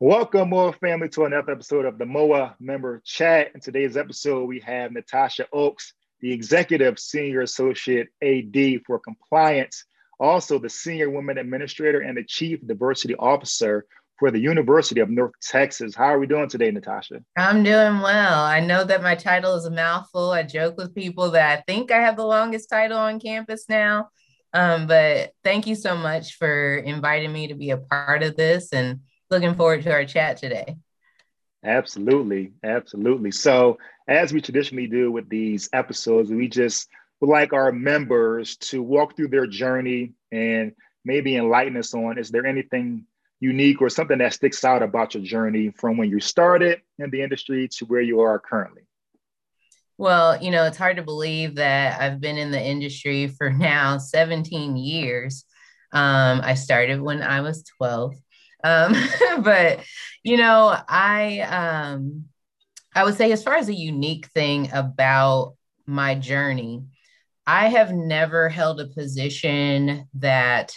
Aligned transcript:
Welcome, 0.00 0.50
MOA 0.50 0.72
family, 0.72 1.08
to 1.10 1.24
another 1.24 1.52
episode 1.52 1.84
of 1.84 1.98
the 1.98 2.04
MOA 2.04 2.56
Member 2.58 3.00
Chat. 3.04 3.52
In 3.54 3.60
today's 3.60 3.96
episode, 3.96 4.46
we 4.46 4.58
have 4.58 4.90
Natasha 4.90 5.46
Oaks, 5.52 5.94
the 6.20 6.32
Executive 6.32 6.98
Senior 6.98 7.42
Associate 7.42 8.08
AD 8.20 8.82
for 8.84 8.98
Compliance, 8.98 9.84
also 10.18 10.58
the 10.58 10.68
Senior 10.68 11.10
Women 11.10 11.38
Administrator 11.38 12.00
and 12.00 12.16
the 12.16 12.24
Chief 12.24 12.58
Diversity 12.66 13.14
Officer 13.14 13.86
for 14.18 14.32
the 14.32 14.38
University 14.40 14.98
of 14.98 15.10
North 15.10 15.34
Texas. 15.40 15.94
How 15.94 16.06
are 16.06 16.18
we 16.18 16.26
doing 16.26 16.48
today, 16.48 16.72
Natasha? 16.72 17.20
I'm 17.36 17.62
doing 17.62 18.00
well. 18.00 18.42
I 18.42 18.58
know 18.58 18.82
that 18.82 19.00
my 19.00 19.14
title 19.14 19.54
is 19.54 19.64
a 19.64 19.70
mouthful. 19.70 20.32
I 20.32 20.42
joke 20.42 20.76
with 20.76 20.96
people 20.96 21.30
that 21.30 21.56
I 21.56 21.62
think 21.68 21.92
I 21.92 22.00
have 22.00 22.16
the 22.16 22.26
longest 22.26 22.68
title 22.68 22.98
on 22.98 23.20
campus 23.20 23.66
now. 23.68 24.08
Um, 24.52 24.88
but 24.88 25.30
thank 25.44 25.68
you 25.68 25.76
so 25.76 25.96
much 25.96 26.34
for 26.34 26.78
inviting 26.78 27.32
me 27.32 27.46
to 27.46 27.54
be 27.54 27.70
a 27.70 27.78
part 27.78 28.24
of 28.24 28.34
this 28.36 28.72
and 28.72 28.98
looking 29.34 29.54
forward 29.54 29.82
to 29.82 29.92
our 29.92 30.04
chat 30.04 30.36
today. 30.36 30.76
Absolutely. 31.64 32.52
Absolutely. 32.62 33.30
So, 33.30 33.78
as 34.06 34.32
we 34.32 34.40
traditionally 34.40 34.86
do 34.86 35.10
with 35.10 35.28
these 35.28 35.68
episodes, 35.72 36.30
we 36.30 36.48
just 36.48 36.88
would 37.20 37.30
like 37.30 37.52
our 37.52 37.72
members 37.72 38.56
to 38.56 38.82
walk 38.82 39.16
through 39.16 39.28
their 39.28 39.46
journey 39.46 40.12
and 40.30 40.72
maybe 41.04 41.36
enlighten 41.36 41.76
us 41.76 41.94
on 41.94 42.18
is 42.18 42.30
there 42.30 42.46
anything 42.46 43.06
unique 43.40 43.80
or 43.80 43.88
something 43.88 44.18
that 44.18 44.32
sticks 44.32 44.64
out 44.64 44.82
about 44.82 45.14
your 45.14 45.22
journey 45.22 45.70
from 45.70 45.96
when 45.96 46.08
you 46.08 46.20
started 46.20 46.80
in 46.98 47.10
the 47.10 47.22
industry 47.22 47.68
to 47.68 47.84
where 47.86 48.00
you 48.00 48.20
are 48.20 48.38
currently? 48.38 48.82
Well, 49.96 50.42
you 50.42 50.50
know, 50.50 50.64
it's 50.64 50.78
hard 50.78 50.96
to 50.96 51.02
believe 51.02 51.56
that 51.56 52.00
I've 52.00 52.20
been 52.20 52.36
in 52.36 52.50
the 52.50 52.62
industry 52.62 53.28
for 53.28 53.50
now 53.52 53.98
17 53.98 54.76
years. 54.76 55.44
Um, 55.92 56.40
I 56.42 56.54
started 56.54 57.00
when 57.00 57.22
I 57.22 57.40
was 57.40 57.64
12. 57.78 58.14
Um, 58.64 58.96
but 59.42 59.80
you 60.24 60.38
know, 60.38 60.76
I 60.88 61.40
um, 61.40 62.24
I 62.94 63.04
would 63.04 63.16
say 63.16 63.30
as 63.30 63.44
far 63.44 63.54
as 63.54 63.68
a 63.68 63.74
unique 63.74 64.26
thing 64.28 64.70
about 64.72 65.54
my 65.86 66.14
journey, 66.14 66.82
I 67.46 67.68
have 67.68 67.92
never 67.92 68.48
held 68.48 68.80
a 68.80 68.88
position 68.88 70.08
that 70.14 70.74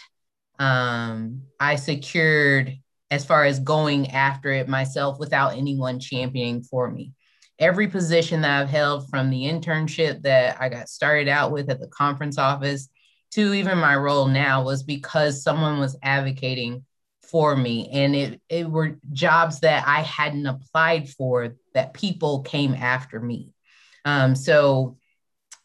um, 0.60 1.44
I 1.60 1.76
secured 1.76 2.78
as 3.10 3.24
far 3.24 3.46
as 3.46 3.60
going 3.60 4.12
after 4.12 4.52
it 4.52 4.68
myself 4.68 5.18
without 5.18 5.56
anyone 5.56 6.00
championing 6.00 6.62
for 6.62 6.92
me. 6.92 7.14
Every 7.58 7.88
position 7.88 8.42
that 8.42 8.62
I've 8.62 8.70
held 8.70 9.10
from 9.10 9.30
the 9.30 9.44
internship 9.44 10.24
that 10.24 10.58
I 10.60 10.68
got 10.70 10.90
started 10.90 11.30
out 11.30 11.52
with 11.52 11.70
at 11.70 11.80
the 11.80 11.88
conference 11.88 12.38
office 12.38 12.90
to 13.32 13.54
even 13.54 13.78
my 13.78 13.96
role 13.96 14.28
now 14.28 14.64
was 14.64 14.84
because 14.84 15.42
someone 15.42 15.80
was 15.80 15.98
advocating 16.04 16.86
for 17.30 17.56
me. 17.56 17.90
And 17.92 18.16
it, 18.16 18.42
it 18.50 18.70
were 18.70 18.98
jobs 19.12 19.60
that 19.62 19.88
i 19.88 20.02
hadn't 20.02 20.46
applied 20.46 21.10
for 21.10 21.56
that 21.74 21.94
people 21.94 22.42
came 22.42 22.74
after 22.74 23.20
me. 23.20 23.54
Um, 24.06 24.36
so 24.36 24.98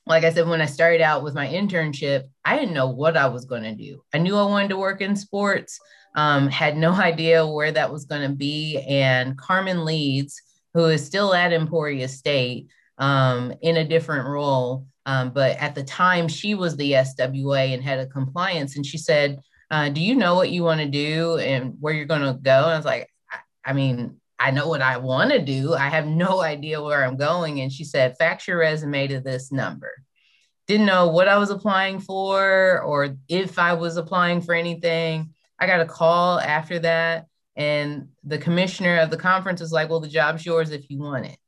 like 0.05 0.25
i 0.25 0.33
said 0.33 0.49
when 0.49 0.61
i 0.61 0.67
started 0.67 1.01
out 1.01 1.23
with 1.23 1.33
my 1.33 1.47
internship 1.47 2.25
i 2.45 2.59
didn't 2.59 2.75
know 2.75 2.89
what 2.89 3.17
i 3.17 3.29
was 3.29 3.45
going 3.45 3.63
to 3.63 3.75
do. 3.75 4.03
I 4.13 4.19
knew 4.19 4.37
i 4.37 4.43
wanted 4.43 4.69
to 4.71 4.77
work 4.79 5.01
in 5.01 5.17
sports 5.17 5.79
um, 6.15 6.49
had 6.49 6.77
no 6.77 6.93
idea 7.11 7.47
where 7.47 7.73
that 7.73 7.93
was 7.93 8.05
going 8.05 8.29
to 8.29 8.37
be. 8.37 8.79
And 8.89 9.39
carmen 9.39 9.85
leeds 9.85 10.41
who 10.75 10.87
is 10.87 11.05
still 11.05 11.35
at 11.35 11.53
emporia 11.53 12.09
state 12.09 12.69
um, 12.99 13.53
in 13.63 13.77
a 13.77 13.89
different 13.89 14.27
role 14.27 14.87
um, 15.07 15.31
but 15.31 15.57
at 15.59 15.75
the 15.75 15.83
time 15.83 16.29
she 16.29 16.55
was 16.55 16.77
the 16.77 16.93
swa 16.93 17.75
and 17.75 17.83
head 17.83 17.99
of 17.99 18.11
compliance. 18.11 18.77
And 18.77 18.87
she 18.87 18.99
said 18.99 19.41
uh, 19.73 19.89
do 19.89 20.03
you 20.03 20.15
know 20.15 20.35
what 20.35 20.51
you 20.51 20.63
want 20.63 20.81
to 20.81 20.87
do 20.87 21.39
and 21.39 21.77
where 21.81 21.95
you're 21.95 22.05
going 22.05 22.21
to 22.21 22.39
go? 22.39 22.65
And 22.65 22.73
I 22.73 22.77
was 22.77 22.85
like, 22.85 23.09
I, 23.33 23.71
I 23.71 23.73
mean, 23.73 24.21
I 24.39 24.51
know 24.51 24.69
what 24.69 24.83
I 24.83 24.99
want 24.99 25.31
to 25.31 25.39
do. 25.39 25.73
I 25.73 25.89
have 25.89 26.07
no 26.25 26.43
idea 26.43 26.83
where 26.83 27.03
I'm 27.03 27.17
going. 27.17 27.61
And 27.61 27.73
she 27.73 27.83
said, 27.83 28.19
fax 28.19 28.47
your 28.47 28.59
resume 28.59 29.07
to 29.07 29.21
this 29.21 29.51
number. 29.51 29.91
Didn't 30.67 30.85
know 30.85 31.09
what 31.09 31.27
I 31.27 31.39
was 31.39 31.49
applying 31.49 32.01
for 32.01 32.83
or 32.83 33.17
if 33.29 33.59
I 33.59 33.73
was 33.73 33.97
applying 33.97 34.43
for 34.43 34.55
anything. 34.55 35.33
I 35.59 35.67
got 35.67 35.81
a 35.81 35.87
call 35.87 36.39
after 36.39 36.79
that. 36.81 37.27
And 37.57 38.09
the 38.25 38.39
commissioner 38.39 38.99
of 38.99 39.11
the 39.11 39.17
conference 39.17 39.63
was 39.63 39.73
like, 39.73 39.89
well, 39.89 40.01
the 40.01 40.09
job's 40.09 40.45
yours 40.45 40.71
if 40.71 40.91
you 40.91 40.99
want 40.99 41.27
it. 41.27 41.39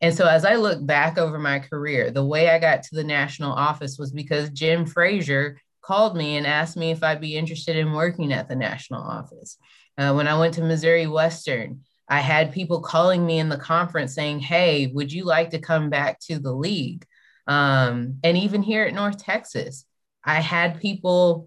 And 0.00 0.14
so 0.14 0.26
as 0.26 0.44
I 0.44 0.56
look 0.56 0.84
back 0.84 1.16
over 1.16 1.38
my 1.38 1.60
career, 1.60 2.10
the 2.10 2.24
way 2.24 2.50
I 2.50 2.58
got 2.58 2.82
to 2.84 2.94
the 2.94 3.04
national 3.04 3.52
office 3.52 3.98
was 3.98 4.10
because 4.12 4.50
Jim 4.50 4.84
Frazier 4.84 5.60
called 5.88 6.14
me 6.14 6.36
and 6.36 6.46
asked 6.46 6.76
me 6.76 6.90
if 6.90 7.02
I'd 7.02 7.18
be 7.20 7.34
interested 7.34 7.74
in 7.74 7.94
working 7.94 8.30
at 8.30 8.46
the 8.46 8.54
national 8.54 9.02
office. 9.02 9.56
Uh, 9.96 10.12
when 10.12 10.28
I 10.28 10.38
went 10.38 10.52
to 10.54 10.62
Missouri 10.62 11.06
Western, 11.06 11.80
I 12.06 12.20
had 12.20 12.52
people 12.52 12.82
calling 12.82 13.24
me 13.24 13.38
in 13.38 13.48
the 13.48 13.56
conference 13.56 14.14
saying, 14.14 14.40
Hey, 14.40 14.88
would 14.88 15.10
you 15.10 15.24
like 15.24 15.50
to 15.50 15.58
come 15.58 15.88
back 15.88 16.20
to 16.26 16.38
the 16.38 16.52
league? 16.52 17.06
Um, 17.46 18.18
and 18.22 18.36
even 18.36 18.62
here 18.62 18.84
at 18.84 18.92
North 18.92 19.16
Texas, 19.16 19.86
I 20.22 20.40
had 20.40 20.78
people 20.78 21.46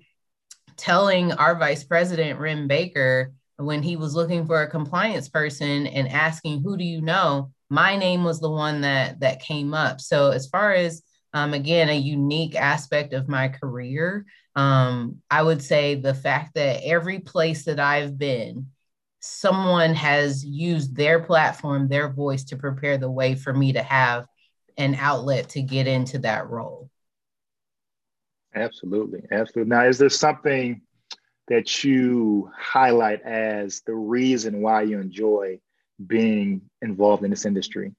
telling 0.76 1.34
our 1.34 1.54
vice 1.56 1.84
president, 1.84 2.40
Wren 2.40 2.68
Baker, 2.68 3.34
when 3.58 3.84
he 3.84 3.96
was 3.96 4.16
looking 4.16 4.48
for 4.48 4.64
a 4.64 4.72
compliance 4.72 5.30
person 5.30 5.86
and 5.86 6.10
asking, 6.10 6.64
Who 6.64 6.78
do 6.78 6.84
you 6.84 7.02
know? 7.02 7.52
My 7.70 7.96
name 7.96 8.24
was 8.24 8.40
the 8.40 8.50
one 8.50 8.82
that 8.82 9.20
that 9.20 9.40
came 9.40 9.76
up. 9.76 10.02
So 10.02 10.32
as 10.32 10.48
far 10.48 10.74
as 10.74 11.04
um, 11.34 11.54
again, 11.54 11.90
a 11.90 11.98
unique 11.98 12.56
aspect 12.56 13.14
of 13.14 13.30
my 13.30 13.48
career. 13.48 14.26
Um, 14.56 15.22
I 15.30 15.42
would 15.42 15.62
say 15.62 15.96
the 15.96 16.14
fact 16.14 16.56
that 16.56 16.82
every 16.84 17.20
place 17.20 17.66
that 17.66 17.80
I've 17.80 18.18
been, 18.18 18.68
someone 19.22 19.94
has 19.94 20.44
used 20.44 20.96
their 20.96 21.22
platform, 21.22 21.88
their 21.88 22.12
voice 22.12 22.44
to 22.46 22.58
prepare 22.58 22.98
the 22.98 23.10
way 23.12 23.36
for 23.36 23.54
me 23.54 23.74
to 23.74 23.84
have 23.84 24.26
an 24.78 24.96
outlet 24.96 25.50
to 25.50 25.62
get 25.62 25.88
into 25.88 26.20
that 26.20 26.50
role. 26.50 26.90
Absolutely. 28.54 29.22
Absolutely. 29.32 29.70
Now, 29.70 29.88
is 29.88 29.98
there 29.98 30.10
something 30.10 30.82
that 31.48 31.84
you 31.84 32.52
highlight 32.58 33.22
as 33.22 33.82
the 33.86 33.96
reason 33.96 34.62
why 34.62 34.84
you 34.84 35.00
enjoy 35.00 35.60
being 36.06 36.62
involved 36.82 37.24
in 37.24 37.30
this 37.32 37.46
industry? 37.46 37.94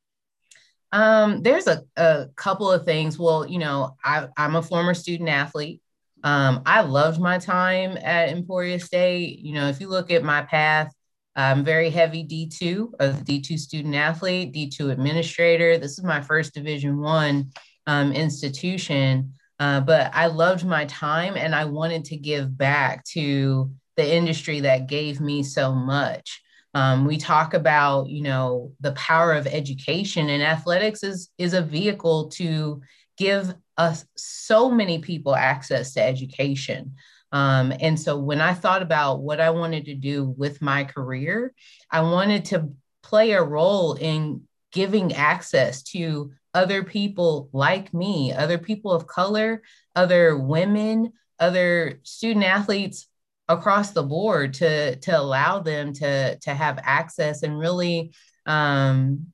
Um, 0.92 1.42
there's 1.42 1.66
a, 1.66 1.82
a 1.96 2.26
couple 2.36 2.70
of 2.70 2.84
things. 2.84 3.18
Well, 3.18 3.46
you 3.46 3.58
know, 3.58 3.96
I, 4.04 4.28
I'm 4.36 4.56
a 4.56 4.62
former 4.62 4.94
student 4.94 5.28
athlete. 5.28 5.80
Um, 6.22 6.62
I 6.66 6.82
loved 6.82 7.20
my 7.20 7.38
time 7.38 7.96
at 7.96 8.28
Emporia 8.28 8.78
State. 8.78 9.38
You 9.40 9.54
know, 9.54 9.68
if 9.68 9.80
you 9.80 9.88
look 9.88 10.10
at 10.10 10.22
my 10.22 10.42
path, 10.42 10.92
I'm 11.34 11.64
very 11.64 11.90
heavy 11.90 12.24
D2, 12.24 12.92
a 13.00 13.08
D2 13.08 13.58
student 13.58 13.94
athlete, 13.94 14.52
D2 14.52 14.92
administrator. 14.92 15.78
This 15.78 15.92
is 15.92 16.04
my 16.04 16.20
first 16.20 16.52
Division 16.54 17.00
One 17.00 17.50
um, 17.86 18.12
institution, 18.12 19.32
uh, 19.58 19.80
but 19.80 20.10
I 20.14 20.26
loved 20.26 20.64
my 20.64 20.84
time 20.84 21.36
and 21.36 21.54
I 21.54 21.64
wanted 21.64 22.04
to 22.06 22.16
give 22.16 22.56
back 22.56 23.04
to 23.12 23.70
the 23.96 24.14
industry 24.14 24.60
that 24.60 24.88
gave 24.88 25.20
me 25.20 25.42
so 25.42 25.74
much. 25.74 26.42
Um, 26.74 27.06
we 27.06 27.18
talk 27.18 27.54
about, 27.54 28.08
you 28.08 28.22
know, 28.22 28.72
the 28.80 28.92
power 28.92 29.32
of 29.32 29.46
education, 29.46 30.30
and 30.30 30.42
athletics 30.42 31.02
is 31.02 31.30
is 31.38 31.54
a 31.54 31.62
vehicle 31.62 32.28
to 32.30 32.80
give 33.18 33.54
us 33.76 34.04
so 34.16 34.70
many 34.70 34.98
people 34.98 35.34
access 35.34 35.92
to 35.94 36.02
education. 36.02 36.94
Um, 37.30 37.72
and 37.80 37.98
so 37.98 38.18
when 38.18 38.40
I 38.40 38.52
thought 38.52 38.82
about 38.82 39.22
what 39.22 39.40
I 39.40 39.50
wanted 39.50 39.86
to 39.86 39.94
do 39.94 40.34
with 40.36 40.60
my 40.60 40.84
career, 40.84 41.54
I 41.90 42.02
wanted 42.02 42.44
to 42.46 42.70
play 43.02 43.32
a 43.32 43.42
role 43.42 43.94
in 43.94 44.42
giving 44.70 45.14
access 45.14 45.82
to 45.82 46.32
other 46.54 46.84
people 46.84 47.48
like 47.52 47.92
me, 47.94 48.32
other 48.32 48.58
people 48.58 48.92
of 48.92 49.06
color, 49.06 49.62
other 49.96 50.36
women, 50.36 51.12
other 51.38 52.00
student 52.02 52.44
athletes 52.44 53.08
across 53.48 53.90
the 53.90 54.02
board 54.02 54.54
to 54.54 54.96
to 54.96 55.18
allow 55.18 55.58
them 55.60 55.92
to 55.92 56.38
to 56.38 56.54
have 56.54 56.78
access 56.82 57.42
and 57.42 57.58
really 57.58 58.12
um, 58.46 59.26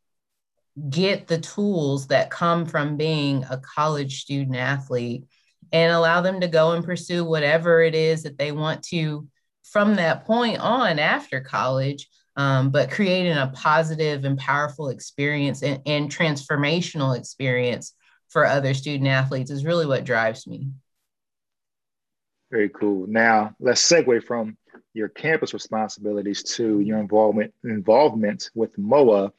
get 0.91 1.27
the 1.27 1.39
tools 1.39 2.07
that 2.09 2.31
come 2.31 2.67
from 2.67 2.97
being 2.97 3.45
a 3.51 3.59
college 3.59 4.21
student 4.21 4.57
athlete 4.57 5.25
and 5.73 5.93
allow 5.93 6.21
them 6.21 6.41
to 6.41 6.49
go 6.49 6.73
and 6.73 6.85
pursue 6.85 7.25
whatever 7.25 7.83
it 7.83 7.95
is 7.95 8.23
that 8.23 8.39
they 8.39 8.53
want 8.53 8.83
to 8.83 9.27
from 9.65 9.97
that 9.97 10.25
point 10.25 10.59
on 10.59 10.99
after 10.99 11.41
college 11.41 12.09
um, 12.37 12.71
but 12.71 12.91
creating 12.91 13.37
a 13.37 13.51
positive 13.53 14.25
and 14.25 14.39
powerful 14.39 14.91
experience 14.91 15.63
and, 15.63 15.81
and 15.87 16.11
transformational 16.11 17.19
experience 17.19 17.95
for 18.29 18.47
other 18.47 18.75
student 18.75 19.09
athletes 19.09 19.51
is 19.51 19.65
really 19.65 19.87
what 19.87 20.05
drives 20.05 20.47
me 20.47 20.69
very 22.51 22.69
cool. 22.69 23.07
Now 23.07 23.55
let's 23.61 23.83
segue 23.83 24.25
from 24.25 24.57
your 24.95 25.09
campus 25.09 25.53
responsibilities 25.55 26.43
to 26.43 26.81
your 26.81 26.99
involvement 26.99 27.55
involvement 27.65 28.51
with 28.55 28.77
MOA. 28.79 29.33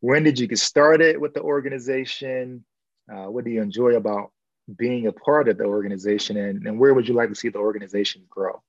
When 0.00 0.24
did 0.24 0.38
you 0.38 0.46
get 0.46 0.58
started 0.58 1.18
with 1.18 1.34
the 1.34 1.42
organization? 1.42 2.64
Uh, 3.10 3.26
what 3.26 3.44
do 3.44 3.50
you 3.50 3.62
enjoy 3.62 3.96
about 3.96 4.32
being 4.76 5.06
a 5.06 5.12
part 5.12 5.48
of 5.48 5.58
the 5.58 5.64
organization, 5.64 6.36
and, 6.36 6.66
and 6.66 6.78
where 6.78 6.94
would 6.94 7.08
you 7.08 7.14
like 7.14 7.28
to 7.28 7.34
see 7.34 7.48
the 7.48 7.58
organization 7.58 8.22
grow? 8.28 8.62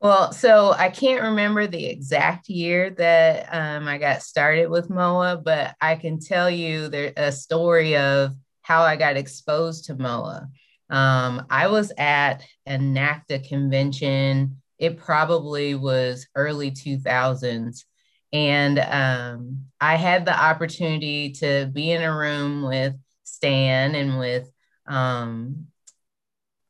Well, 0.00 0.32
so 0.32 0.70
I 0.70 0.90
can't 0.90 1.22
remember 1.22 1.66
the 1.66 1.86
exact 1.86 2.48
year 2.48 2.90
that 2.90 3.48
um, 3.50 3.88
I 3.88 3.98
got 3.98 4.22
started 4.22 4.70
with 4.70 4.90
MOA, 4.90 5.40
but 5.44 5.74
I 5.80 5.96
can 5.96 6.20
tell 6.20 6.48
you 6.48 6.88
there 6.88 7.12
a 7.16 7.32
story 7.32 7.96
of 7.96 8.32
how 8.62 8.82
I 8.82 8.94
got 8.94 9.16
exposed 9.16 9.86
to 9.86 9.96
MOA. 9.96 10.48
Um, 10.90 11.46
I 11.50 11.68
was 11.68 11.92
at 11.98 12.42
a 12.66 12.78
NACDA 12.78 13.48
convention. 13.48 14.62
It 14.78 14.98
probably 14.98 15.74
was 15.74 16.26
early 16.34 16.70
2000s. 16.70 17.84
And 18.32 18.78
um, 18.78 19.66
I 19.80 19.96
had 19.96 20.24
the 20.24 20.38
opportunity 20.38 21.32
to 21.32 21.70
be 21.72 21.90
in 21.90 22.02
a 22.02 22.14
room 22.14 22.62
with 22.62 22.94
Stan 23.24 23.94
and 23.94 24.18
with 24.18 24.50
um, 24.86 25.66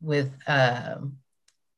with 0.01 0.33
uh, 0.47 0.97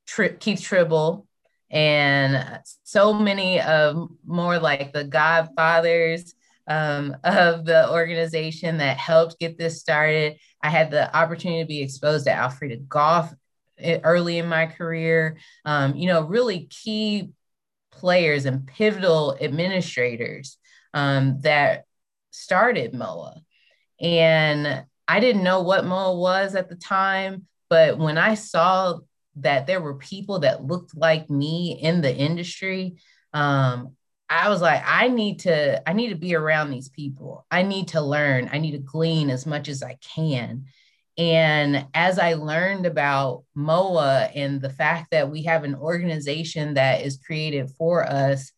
Tri- 0.06 0.36
Keith 0.38 0.60
Tribble 0.60 1.26
and 1.70 2.60
so 2.82 3.14
many 3.14 3.60
of 3.60 4.08
more 4.26 4.58
like 4.58 4.92
the 4.92 5.04
godfathers 5.04 6.34
um, 6.70 7.16
of 7.24 7.64
the 7.64 7.90
organization 7.90 8.78
that 8.78 8.96
helped 8.96 9.40
get 9.40 9.58
this 9.58 9.80
started. 9.80 10.38
I 10.62 10.70
had 10.70 10.92
the 10.92 11.14
opportunity 11.14 11.62
to 11.62 11.68
be 11.68 11.82
exposed 11.82 12.26
to 12.26 12.32
Alfreda 12.32 12.86
Goff 12.86 13.34
eh, 13.78 13.98
early 14.04 14.38
in 14.38 14.48
my 14.48 14.66
career. 14.66 15.36
Um, 15.64 15.96
you 15.96 16.06
know, 16.06 16.22
really 16.22 16.66
key 16.66 17.30
players 17.90 18.46
and 18.46 18.68
pivotal 18.68 19.36
administrators 19.40 20.58
um, 20.94 21.40
that 21.40 21.86
started 22.30 22.94
MOA. 22.94 23.42
And 24.00 24.84
I 25.08 25.18
didn't 25.18 25.42
know 25.42 25.62
what 25.62 25.84
MOA 25.84 26.16
was 26.16 26.54
at 26.54 26.68
the 26.68 26.76
time, 26.76 27.46
but 27.68 27.98
when 27.98 28.16
I 28.16 28.34
saw 28.34 29.00
that 29.36 29.66
there 29.66 29.80
were 29.80 29.94
people 29.94 30.40
that 30.40 30.64
looked 30.64 30.96
like 30.96 31.28
me 31.28 31.80
in 31.82 32.00
the 32.00 32.14
industry, 32.14 32.98
um, 33.32 33.96
I 34.30 34.48
was 34.48 34.62
like, 34.62 34.82
I 34.86 35.08
need 35.08 35.40
to, 35.40 35.88
I 35.88 35.92
need 35.92 36.10
to 36.10 36.14
be 36.14 36.36
around 36.36 36.70
these 36.70 36.88
people. 36.88 37.44
I 37.50 37.62
need 37.62 37.88
to 37.88 38.00
learn. 38.00 38.48
I 38.52 38.58
need 38.58 38.72
to 38.72 38.78
glean 38.78 39.28
as 39.28 39.44
much 39.44 39.68
as 39.68 39.82
I 39.82 39.98
can. 40.00 40.66
And 41.18 41.86
as 41.92 42.18
I 42.20 42.34
learned 42.34 42.86
about 42.86 43.42
MOA 43.56 44.30
and 44.34 44.62
the 44.62 44.70
fact 44.70 45.10
that 45.10 45.30
we 45.30 45.42
have 45.42 45.64
an 45.64 45.74
organization 45.74 46.74
that 46.74 47.02
is 47.02 47.18
created 47.18 47.70
for 47.76 48.08
us 48.08 48.52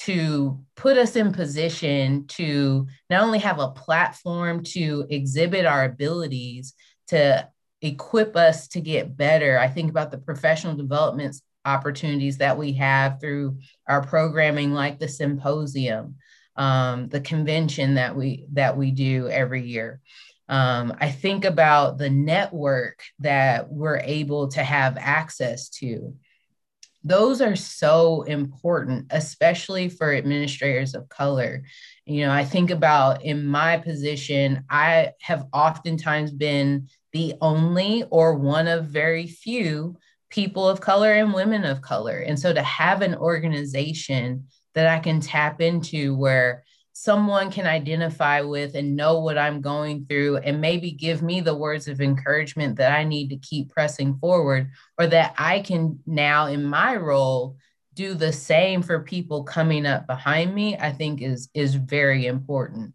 to 0.00 0.60
put 0.74 0.98
us 0.98 1.14
in 1.14 1.32
position 1.32 2.26
to 2.26 2.88
not 3.08 3.22
only 3.22 3.38
have 3.38 3.60
a 3.60 3.70
platform 3.70 4.64
to 4.64 5.06
exhibit 5.08 5.64
our 5.64 5.84
abilities, 5.84 6.74
to 7.06 7.48
equip 7.80 8.34
us 8.34 8.66
to 8.68 8.80
get 8.80 9.16
better. 9.16 9.58
I 9.58 9.68
think 9.68 9.90
about 9.90 10.10
the 10.10 10.18
professional 10.18 10.74
development 10.74 11.40
opportunities 11.64 12.38
that 12.38 12.58
we 12.58 12.72
have 12.74 13.20
through 13.20 13.58
our 13.86 14.02
programming, 14.02 14.72
like 14.72 14.98
the 14.98 15.08
symposium, 15.08 16.16
um, 16.56 17.08
the 17.08 17.20
convention 17.20 17.94
that 17.94 18.14
we 18.16 18.46
that 18.52 18.76
we 18.76 18.90
do 18.90 19.28
every 19.28 19.66
year. 19.66 20.00
Um, 20.48 20.94
I 21.00 21.10
think 21.10 21.44
about 21.44 21.98
the 21.98 22.10
network 22.10 23.02
that 23.20 23.70
we're 23.70 23.98
able 23.98 24.48
to 24.48 24.62
have 24.62 24.96
access 24.98 25.68
to. 25.70 26.14
Those 27.02 27.42
are 27.42 27.56
so 27.56 28.22
important, 28.22 29.06
especially 29.10 29.88
for 29.88 30.14
administrators 30.14 30.94
of 30.94 31.08
color. 31.08 31.62
You 32.06 32.26
know, 32.26 32.32
I 32.32 32.44
think 32.44 32.70
about 32.70 33.24
in 33.24 33.46
my 33.46 33.76
position, 33.76 34.64
I 34.70 35.12
have 35.20 35.46
oftentimes 35.52 36.32
been 36.32 36.88
the 37.12 37.34
only 37.40 38.04
or 38.10 38.34
one 38.34 38.68
of 38.68 38.86
very 38.86 39.26
few 39.26 39.96
people 40.34 40.68
of 40.68 40.80
color 40.80 41.12
and 41.12 41.32
women 41.32 41.64
of 41.64 41.80
color. 41.80 42.18
And 42.18 42.36
so 42.36 42.52
to 42.52 42.62
have 42.62 43.02
an 43.02 43.14
organization 43.14 44.48
that 44.74 44.88
I 44.88 44.98
can 44.98 45.20
tap 45.20 45.60
into 45.60 46.16
where 46.16 46.64
someone 46.92 47.52
can 47.52 47.66
identify 47.66 48.40
with 48.40 48.74
and 48.74 48.96
know 48.96 49.20
what 49.20 49.38
I'm 49.38 49.60
going 49.60 50.06
through 50.06 50.38
and 50.38 50.60
maybe 50.60 50.90
give 50.90 51.22
me 51.22 51.40
the 51.40 51.54
words 51.54 51.86
of 51.86 52.00
encouragement 52.00 52.76
that 52.78 52.92
I 52.92 53.04
need 53.04 53.28
to 53.28 53.36
keep 53.36 53.70
pressing 53.70 54.16
forward, 54.16 54.70
or 54.98 55.06
that 55.06 55.34
I 55.38 55.60
can 55.60 56.00
now 56.04 56.46
in 56.46 56.64
my 56.64 56.96
role 56.96 57.56
do 57.94 58.14
the 58.14 58.32
same 58.32 58.82
for 58.82 59.04
people 59.04 59.44
coming 59.44 59.86
up 59.86 60.08
behind 60.08 60.52
me, 60.52 60.76
I 60.76 60.90
think 60.90 61.22
is 61.22 61.48
is 61.54 61.76
very 61.76 62.26
important. 62.26 62.92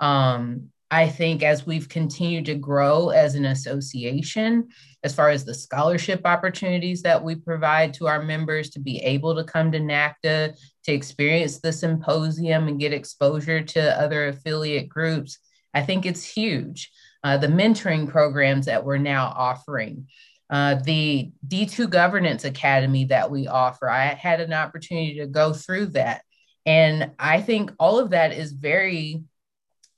Um, 0.00 0.70
I 0.90 1.08
think 1.08 1.42
as 1.42 1.66
we've 1.66 1.88
continued 1.88 2.46
to 2.46 2.56
grow 2.56 3.10
as 3.10 3.36
an 3.36 3.44
association, 3.44 4.68
as 5.04 5.14
far 5.14 5.30
as 5.30 5.44
the 5.44 5.54
scholarship 5.54 6.22
opportunities 6.24 7.02
that 7.02 7.22
we 7.22 7.36
provide 7.36 7.94
to 7.94 8.08
our 8.08 8.22
members 8.22 8.70
to 8.70 8.80
be 8.80 8.98
able 8.98 9.36
to 9.36 9.44
come 9.44 9.70
to 9.72 9.78
NACDA, 9.78 10.56
to 10.84 10.92
experience 10.92 11.60
the 11.60 11.72
symposium 11.72 12.66
and 12.66 12.80
get 12.80 12.92
exposure 12.92 13.62
to 13.62 14.00
other 14.00 14.28
affiliate 14.28 14.88
groups, 14.88 15.38
I 15.72 15.82
think 15.82 16.06
it's 16.06 16.24
huge. 16.24 16.90
Uh, 17.22 17.36
the 17.36 17.46
mentoring 17.46 18.08
programs 18.08 18.66
that 18.66 18.84
we're 18.84 18.98
now 18.98 19.32
offering, 19.36 20.08
uh, 20.50 20.76
the 20.84 21.30
D2 21.46 21.88
Governance 21.88 22.44
Academy 22.44 23.04
that 23.04 23.30
we 23.30 23.46
offer, 23.46 23.88
I 23.88 24.06
had 24.06 24.40
an 24.40 24.52
opportunity 24.52 25.18
to 25.20 25.26
go 25.26 25.52
through 25.52 25.86
that. 25.86 26.22
And 26.66 27.12
I 27.18 27.40
think 27.40 27.72
all 27.78 27.98
of 27.98 28.10
that 28.10 28.32
is 28.32 28.52
very 28.52 29.22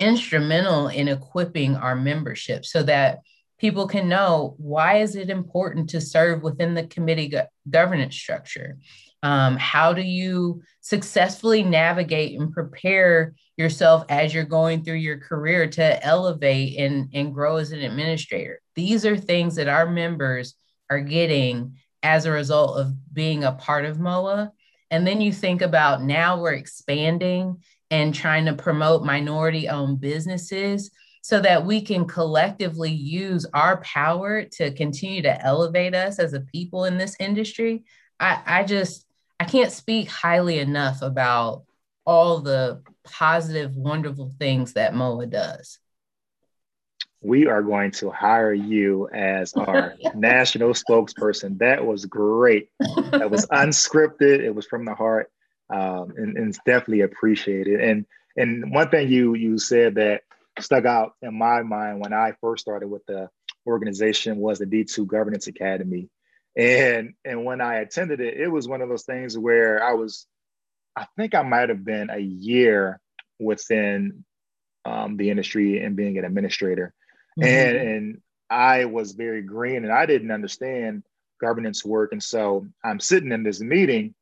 instrumental 0.02 0.88
in 0.88 1.08
equipping 1.08 1.76
our 1.76 1.94
membership 1.94 2.66
so 2.66 2.82
that 2.82 3.20
people 3.58 3.86
can 3.86 4.08
know 4.08 4.56
why 4.58 4.96
is 4.96 5.14
it 5.14 5.30
important 5.30 5.90
to 5.90 6.00
serve 6.00 6.42
within 6.42 6.74
the 6.74 6.86
committee 6.88 7.28
go- 7.28 7.46
governance 7.70 8.16
structure? 8.16 8.78
Um, 9.22 9.56
how 9.56 9.92
do 9.92 10.02
you 10.02 10.62
successfully 10.80 11.62
navigate 11.62 12.38
and 12.38 12.52
prepare 12.52 13.34
yourself 13.56 14.04
as 14.08 14.34
you're 14.34 14.42
going 14.42 14.82
through 14.82 14.96
your 14.96 15.18
career 15.18 15.68
to 15.68 16.04
elevate 16.04 16.76
and, 16.80 17.08
and 17.14 17.32
grow 17.32 17.58
as 17.58 17.70
an 17.70 17.82
administrator? 17.82 18.60
These 18.74 19.06
are 19.06 19.16
things 19.16 19.54
that 19.54 19.68
our 19.68 19.88
members 19.88 20.56
are 20.90 21.00
getting 21.00 21.76
as 22.02 22.26
a 22.26 22.32
result 22.32 22.80
of 22.80 22.92
being 23.14 23.44
a 23.44 23.52
part 23.52 23.84
of 23.84 24.00
moa 24.00 24.50
and 24.92 25.06
then 25.06 25.22
you 25.22 25.32
think 25.32 25.62
about 25.62 26.02
now 26.02 26.38
we're 26.38 26.52
expanding 26.52 27.62
and 27.92 28.14
trying 28.14 28.46
to 28.46 28.54
promote 28.54 29.04
minority 29.04 29.68
owned 29.68 30.00
businesses 30.00 30.90
so 31.20 31.38
that 31.38 31.66
we 31.66 31.82
can 31.82 32.06
collectively 32.06 32.90
use 32.90 33.44
our 33.52 33.82
power 33.82 34.44
to 34.44 34.72
continue 34.72 35.20
to 35.20 35.44
elevate 35.44 35.94
us 35.94 36.18
as 36.18 36.32
a 36.32 36.40
people 36.40 36.86
in 36.86 36.96
this 36.96 37.14
industry. 37.20 37.84
I, 38.18 38.40
I 38.46 38.64
just, 38.64 39.06
I 39.38 39.44
can't 39.44 39.70
speak 39.70 40.08
highly 40.08 40.58
enough 40.58 41.02
about 41.02 41.64
all 42.06 42.40
the 42.40 42.80
positive, 43.04 43.76
wonderful 43.76 44.34
things 44.38 44.72
that 44.72 44.94
MOA 44.94 45.26
does. 45.26 45.78
We 47.20 47.46
are 47.46 47.62
going 47.62 47.90
to 47.92 48.10
hire 48.10 48.54
you 48.54 49.06
as 49.10 49.52
our 49.52 49.96
national 50.14 50.70
spokesperson. 50.70 51.58
That 51.58 51.84
was 51.84 52.06
great. 52.06 52.70
That 53.10 53.30
was 53.30 53.44
unscripted. 53.48 54.40
It 54.40 54.54
was 54.54 54.66
from 54.66 54.86
the 54.86 54.94
heart 54.94 55.30
um, 55.72 56.12
and, 56.16 56.36
and, 56.36 56.48
it's 56.48 56.60
definitely 56.66 57.00
appreciated. 57.00 57.80
And 57.80 58.06
and 58.36 58.72
one 58.72 58.88
thing 58.90 59.08
you 59.08 59.34
you 59.34 59.58
said 59.58 59.94
that 59.94 60.22
stuck 60.60 60.84
out 60.84 61.14
in 61.22 61.36
my 61.36 61.62
mind 61.62 62.00
when 62.00 62.12
I 62.12 62.32
first 62.40 62.62
started 62.62 62.88
with 62.88 63.04
the 63.06 63.30
organization 63.66 64.36
was 64.38 64.58
the 64.58 64.66
D2 64.66 65.06
Governance 65.06 65.46
Academy. 65.46 66.08
And 66.56 67.14
and 67.24 67.44
when 67.44 67.60
I 67.60 67.76
attended 67.76 68.20
it, 68.20 68.38
it 68.38 68.48
was 68.48 68.68
one 68.68 68.82
of 68.82 68.88
those 68.88 69.04
things 69.04 69.38
where 69.38 69.82
I 69.82 69.94
was, 69.94 70.26
I 70.94 71.06
think 71.16 71.34
I 71.34 71.42
might 71.42 71.70
have 71.70 71.84
been 71.84 72.10
a 72.10 72.18
year 72.18 73.00
within 73.38 74.24
um, 74.84 75.16
the 75.16 75.30
industry 75.30 75.82
and 75.82 75.96
being 75.96 76.18
an 76.18 76.24
administrator. 76.24 76.92
Mm-hmm. 77.40 77.48
And 77.48 77.76
and 77.76 78.20
I 78.50 78.84
was 78.84 79.12
very 79.12 79.42
green 79.42 79.84
and 79.84 79.92
I 79.92 80.04
didn't 80.04 80.30
understand 80.30 81.04
governance 81.40 81.82
work. 81.84 82.12
And 82.12 82.22
so 82.22 82.66
I'm 82.84 83.00
sitting 83.00 83.32
in 83.32 83.42
this 83.42 83.60
meeting 83.60 84.14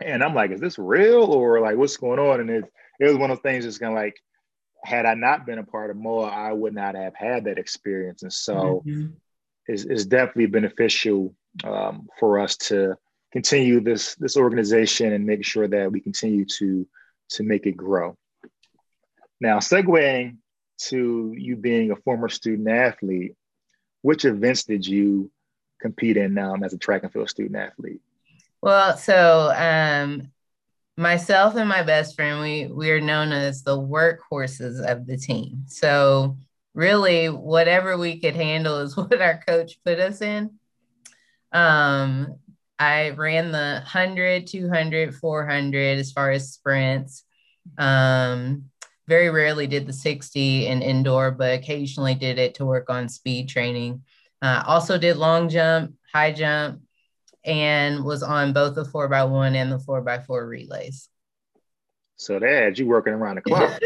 and 0.00 0.22
I'm 0.22 0.34
like, 0.34 0.50
is 0.50 0.60
this 0.60 0.78
real 0.78 1.24
or 1.24 1.60
like 1.60 1.76
what's 1.76 1.96
going 1.96 2.18
on? 2.18 2.40
And 2.40 2.50
it, 2.50 2.64
it 3.00 3.06
was 3.06 3.16
one 3.16 3.30
of 3.30 3.38
those 3.38 3.42
things 3.42 3.64
that's 3.64 3.78
kind 3.78 3.92
of 3.92 3.98
like, 3.98 4.16
had 4.84 5.06
I 5.06 5.14
not 5.14 5.44
been 5.44 5.58
a 5.58 5.64
part 5.64 5.90
of 5.90 5.96
MOA, 5.96 6.28
I 6.28 6.52
would 6.52 6.74
not 6.74 6.94
have 6.94 7.14
had 7.14 7.44
that 7.44 7.58
experience. 7.58 8.22
And 8.22 8.32
so 8.32 8.82
mm-hmm. 8.86 9.08
it's, 9.66 9.84
it's, 9.84 10.04
definitely 10.04 10.46
beneficial 10.46 11.34
um, 11.64 12.08
for 12.18 12.38
us 12.38 12.56
to 12.56 12.96
continue 13.32 13.80
this 13.80 14.14
this 14.14 14.36
organization 14.36 15.12
and 15.12 15.26
make 15.26 15.44
sure 15.44 15.68
that 15.68 15.90
we 15.92 16.00
continue 16.00 16.44
to 16.44 16.86
to 17.30 17.42
make 17.42 17.66
it 17.66 17.76
grow. 17.76 18.16
Now, 19.40 19.58
segueing 19.58 20.38
to 20.82 21.34
you 21.36 21.56
being 21.56 21.90
a 21.90 21.96
former 21.96 22.28
student 22.28 22.68
athlete, 22.68 23.34
which 24.02 24.24
events 24.24 24.64
did 24.64 24.86
you 24.86 25.30
compete 25.80 26.16
in 26.16 26.38
um, 26.38 26.62
as 26.62 26.72
a 26.72 26.78
track 26.78 27.02
and 27.02 27.12
field 27.12 27.28
student 27.28 27.56
athlete? 27.56 28.00
Well, 28.60 28.96
so 28.96 29.52
um, 29.54 30.32
myself 30.96 31.54
and 31.54 31.68
my 31.68 31.82
best 31.82 32.16
friend, 32.16 32.40
we 32.40 32.66
we 32.66 32.90
are 32.90 33.00
known 33.00 33.32
as 33.32 33.62
the 33.62 33.78
workhorses 33.78 34.84
of 34.84 35.06
the 35.06 35.16
team. 35.16 35.64
So 35.66 36.36
really, 36.74 37.28
whatever 37.28 37.96
we 37.96 38.20
could 38.20 38.34
handle 38.34 38.78
is 38.78 38.96
what 38.96 39.20
our 39.20 39.42
coach 39.46 39.78
put 39.84 40.00
us 40.00 40.20
in. 40.20 40.58
Um, 41.52 42.36
I 42.78 43.10
ran 43.10 43.50
the 43.52 43.80
100, 43.82 44.46
200, 44.46 45.14
400 45.14 45.98
as 45.98 46.12
far 46.12 46.30
as 46.30 46.52
sprints. 46.52 47.24
Um, 47.76 48.64
very 49.08 49.30
rarely 49.30 49.66
did 49.66 49.86
the 49.86 49.92
60 49.92 50.66
in 50.66 50.82
indoor, 50.82 51.30
but 51.30 51.54
occasionally 51.54 52.14
did 52.14 52.38
it 52.38 52.54
to 52.56 52.66
work 52.66 52.90
on 52.90 53.08
speed 53.08 53.48
training. 53.48 54.02
Uh, 54.42 54.62
also 54.66 54.98
did 54.98 55.16
long 55.16 55.48
jump, 55.48 55.94
high 56.12 56.32
jump, 56.32 56.82
and 57.44 58.04
was 58.04 58.22
on 58.22 58.52
both 58.52 58.74
the 58.74 58.84
four 58.84 59.08
by 59.08 59.24
one 59.24 59.54
and 59.54 59.70
the 59.70 59.78
four 59.78 60.00
by 60.00 60.18
four 60.20 60.46
relays. 60.46 61.08
So 62.16 62.38
that 62.38 62.50
had 62.50 62.78
you 62.78 62.86
working 62.86 63.12
around 63.12 63.36
the 63.36 63.42
clock. 63.42 63.80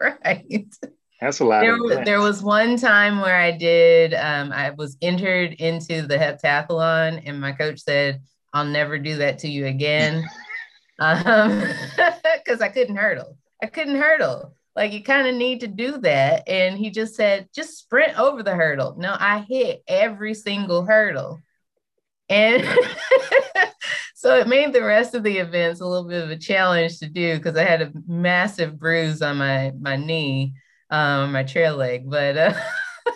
right. 0.00 0.74
That's 1.20 1.40
a 1.40 1.44
lot. 1.44 1.60
There, 1.60 2.04
there 2.04 2.20
was 2.20 2.42
one 2.42 2.76
time 2.76 3.20
where 3.20 3.38
I 3.38 3.50
did, 3.50 4.14
um, 4.14 4.52
I 4.52 4.70
was 4.70 4.96
entered 5.00 5.54
into 5.54 6.02
the 6.02 6.16
heptathlon, 6.16 7.22
and 7.26 7.40
my 7.40 7.52
coach 7.52 7.80
said, 7.80 8.22
I'll 8.52 8.64
never 8.64 8.98
do 8.98 9.16
that 9.16 9.38
to 9.40 9.48
you 9.48 9.66
again. 9.66 10.26
um, 10.98 11.62
because 12.44 12.60
I 12.60 12.68
couldn't 12.68 12.96
hurdle. 12.96 13.36
I 13.62 13.66
couldn't 13.66 14.00
hurdle. 14.00 14.54
Like 14.74 14.92
you 14.92 15.02
kind 15.02 15.26
of 15.26 15.34
need 15.34 15.60
to 15.60 15.68
do 15.68 15.98
that. 15.98 16.46
And 16.48 16.76
he 16.78 16.90
just 16.90 17.14
said, 17.14 17.48
just 17.54 17.78
sprint 17.78 18.18
over 18.18 18.42
the 18.42 18.54
hurdle. 18.54 18.94
No, 18.98 19.16
I 19.18 19.40
hit 19.40 19.82
every 19.88 20.34
single 20.34 20.84
hurdle. 20.84 21.40
And 22.28 22.64
so 24.14 24.36
it 24.36 24.48
made 24.48 24.72
the 24.72 24.82
rest 24.82 25.14
of 25.14 25.22
the 25.22 25.38
events 25.38 25.80
a 25.80 25.86
little 25.86 26.08
bit 26.08 26.22
of 26.22 26.30
a 26.30 26.36
challenge 26.36 26.98
to 26.98 27.06
do 27.06 27.36
because 27.36 27.56
I 27.56 27.64
had 27.64 27.82
a 27.82 27.92
massive 28.06 28.78
bruise 28.78 29.22
on 29.22 29.36
my 29.36 29.72
my 29.78 29.96
knee, 29.96 30.54
um, 30.90 31.32
my 31.32 31.44
trail 31.44 31.76
leg. 31.76 32.08
But 32.08 32.36
uh, 32.36 32.54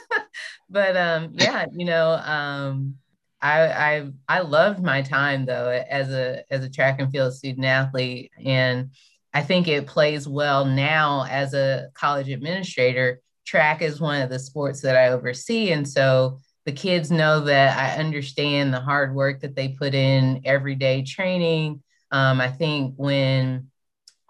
but 0.71 0.97
um, 0.97 1.31
yeah, 1.35 1.67
you 1.73 1.85
know, 1.85 2.13
um, 2.13 2.95
I 3.43 3.67
I 3.69 4.11
I 4.29 4.41
loved 4.41 4.83
my 4.83 5.03
time 5.03 5.47
though 5.47 5.69
as 5.69 6.11
a 6.11 6.45
as 6.51 6.65
a 6.65 6.71
track 6.71 7.01
and 7.01 7.11
field 7.11 7.35
student 7.35 7.67
athlete, 7.67 8.31
and 8.45 8.91
I 9.33 9.43
think 9.43 9.69
it 9.69 9.87
plays 9.87 10.29
well 10.29 10.65
now 10.65 11.27
as 11.29 11.55
a 11.55 11.89
college 11.95 12.29
administrator. 12.29 13.21
Track 13.47 13.83
is 13.83 14.01
one 14.01 14.23
of 14.23 14.31
the 14.31 14.39
sports 14.39 14.81
that 14.83 14.97
I 14.97 15.09
oversee, 15.09 15.73
and 15.73 15.89
so 15.89 16.39
the 16.71 16.77
kids 16.77 17.11
know 17.11 17.41
that 17.41 17.77
I 17.77 17.99
understand 17.99 18.73
the 18.73 18.81
hard 18.81 19.13
work 19.13 19.41
that 19.41 19.57
they 19.57 19.71
put 19.71 19.93
in 19.93 20.43
everyday 20.45 21.03
training. 21.03 21.83
Um, 22.13 22.41
I 22.41 22.47
think 22.47 22.95
when 22.97 23.71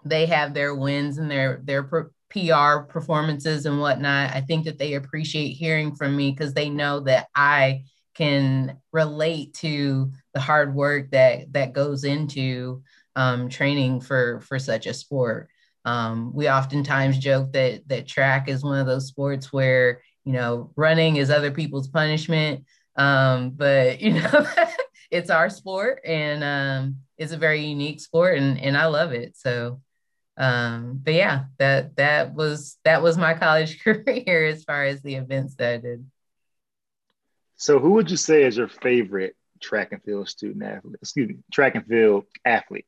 they 0.03 0.25
have 0.25 0.55
their 0.55 0.73
wins 0.73 1.19
and 1.19 1.29
their 1.29 1.61
their 1.63 1.83
PR 2.29 2.79
performances 2.89 3.67
and 3.67 3.79
whatnot, 3.79 4.31
I 4.31 4.41
think 4.41 4.65
that 4.65 4.79
they 4.79 4.95
appreciate 4.95 5.51
hearing 5.51 5.93
from 5.93 6.15
me 6.15 6.31
because 6.31 6.55
they 6.55 6.67
know 6.67 7.01
that 7.01 7.27
I 7.35 7.83
can 8.15 8.79
relate 8.91 9.53
to 9.55 10.11
the 10.33 10.39
hard 10.39 10.73
work 10.73 11.11
that 11.11 11.53
that 11.53 11.73
goes 11.73 12.03
into 12.05 12.81
um, 13.15 13.49
training 13.49 14.01
for 14.01 14.39
for 14.39 14.57
such 14.57 14.87
a 14.87 14.95
sport. 14.95 15.49
Um, 15.85 16.33
we 16.33 16.49
oftentimes 16.49 17.19
joke 17.19 17.53
that 17.53 17.87
that 17.87 18.07
track 18.07 18.49
is 18.49 18.63
one 18.63 18.79
of 18.79 18.87
those 18.87 19.05
sports 19.05 19.53
where 19.53 20.01
you 20.25 20.33
know 20.33 20.71
running 20.75 21.17
is 21.17 21.29
other 21.29 21.51
people's 21.51 21.87
punishment, 21.87 22.65
um, 22.95 23.51
but 23.51 24.01
you 24.01 24.13
know 24.13 24.45
it's 25.09 25.29
our 25.29 25.49
sport 25.49 26.01
and 26.05 26.43
um, 26.43 26.97
it's 27.17 27.33
a 27.33 27.37
very 27.37 27.61
unique 27.65 27.99
sport, 27.99 28.37
and 28.37 28.59
and 28.59 28.77
I 28.77 28.85
love 28.85 29.11
it. 29.11 29.37
So, 29.37 29.81
um, 30.37 30.99
but 31.03 31.13
yeah, 31.13 31.45
that 31.59 31.95
that 31.97 32.33
was 32.33 32.77
that 32.83 33.03
was 33.03 33.17
my 33.17 33.33
college 33.33 33.79
career 33.83 34.45
as 34.45 34.63
far 34.63 34.85
as 34.85 35.01
the 35.01 35.15
events 35.15 35.55
that 35.55 35.73
I 35.73 35.77
did. 35.77 36.05
So, 37.55 37.77
who 37.77 37.91
would 37.91 38.09
you 38.09 38.17
say 38.17 38.43
is 38.43 38.57
your 38.57 38.67
favorite 38.67 39.35
track 39.61 39.91
and 39.91 40.01
field 40.03 40.27
student 40.29 40.63
athlete? 40.63 40.95
Excuse 41.01 41.29
me, 41.29 41.35
track 41.51 41.75
and 41.75 41.85
field 41.85 42.25
athlete. 42.43 42.85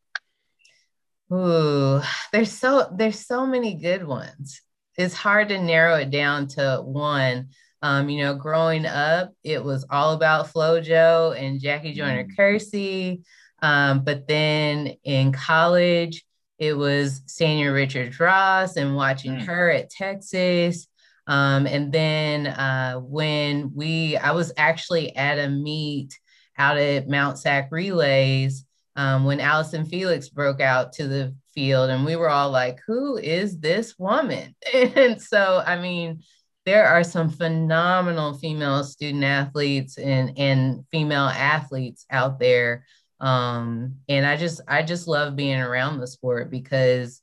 Ooh, 1.32 2.02
there's 2.32 2.52
so 2.52 2.92
there's 2.96 3.20
so 3.20 3.46
many 3.46 3.75
good 3.75 4.06
ones. 4.06 4.62
It's 4.98 5.14
hard 5.14 5.50
to 5.50 5.62
narrow 5.62 5.96
it 5.96 6.12
down 6.12 6.48
to 6.50 6.82
one. 6.84 7.50
Um, 7.82 8.10
you 8.10 8.24
know, 8.24 8.36
growing 8.36 8.86
up, 8.86 9.34
it 9.44 9.64
was 9.64 9.86
all 9.90 10.14
about 10.14 10.54
FloJo 10.54 11.38
and 11.38 11.60
Jackie 11.60 11.94
Joyner 11.94 12.26
mm. 12.26 12.36
Kersee. 12.38 13.22
Um, 13.62 14.04
but 14.04 14.28
then 14.28 14.96
in 15.04 15.32
college, 15.32 16.26
it 16.58 16.78
was 16.78 17.22
Sanya 17.22 17.74
Richards 17.74 18.20
Ross 18.20 18.78
and 18.78 18.96
watching 18.96 19.34
mm. 19.34 19.46
her 19.46 19.70
at 19.70 19.90
Texas. 19.90 20.88
Um, 21.28 21.68
and 21.68 21.92
then 21.92 22.48
uh, 22.48 23.00
when 23.00 23.72
we, 23.74 24.18
I 24.18 24.32
was 24.32 24.54
actually 24.58 25.16
at 25.16 25.40
a 25.40 25.50
meet 25.50 26.18
out 26.58 26.78
at 26.78 27.08
Mount 27.08 27.38
Sac 27.38 27.70
Relays 27.72 28.66
um, 28.96 29.26
when 29.26 29.40
Allison 29.40 29.86
Felix 29.86 30.30
broke 30.30 30.62
out 30.62 30.94
to 30.94 31.08
the 31.08 31.36
field, 31.54 31.90
and 31.90 32.06
we 32.06 32.16
were 32.16 32.30
all 32.30 32.52
like, 32.52 32.80
"Who 32.88 33.18
is 33.18 33.60
this 33.60 33.98
woman?" 33.98 34.56
And 34.74 35.22
so, 35.22 35.64
I 35.66 35.80
mean, 35.80 36.22
there 36.66 36.88
are 36.88 37.04
some 37.04 37.30
phenomenal 37.30 38.34
female 38.36 38.84
student 38.84 39.24
athletes 39.24 39.98
and 39.98 40.38
and 40.38 40.86
female 40.92 41.28
athletes 41.28 42.06
out 42.10 42.40
there, 42.40 42.86
um, 43.20 43.96
and 44.10 44.26
I 44.26 44.38
just 44.38 44.62
I 44.68 44.84
just 44.84 45.08
love 45.08 45.36
being 45.36 45.60
around 45.60 46.00
the 46.00 46.08
sport 46.08 46.50
because 46.52 47.22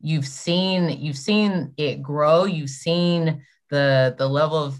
you've 0.00 0.26
seen 0.26 0.90
you've 1.00 1.16
seen 1.16 1.72
it 1.78 2.02
grow 2.02 2.44
you've 2.44 2.68
seen 2.68 3.42
the 3.70 4.14
the 4.18 4.28
level 4.28 4.58
of 4.58 4.78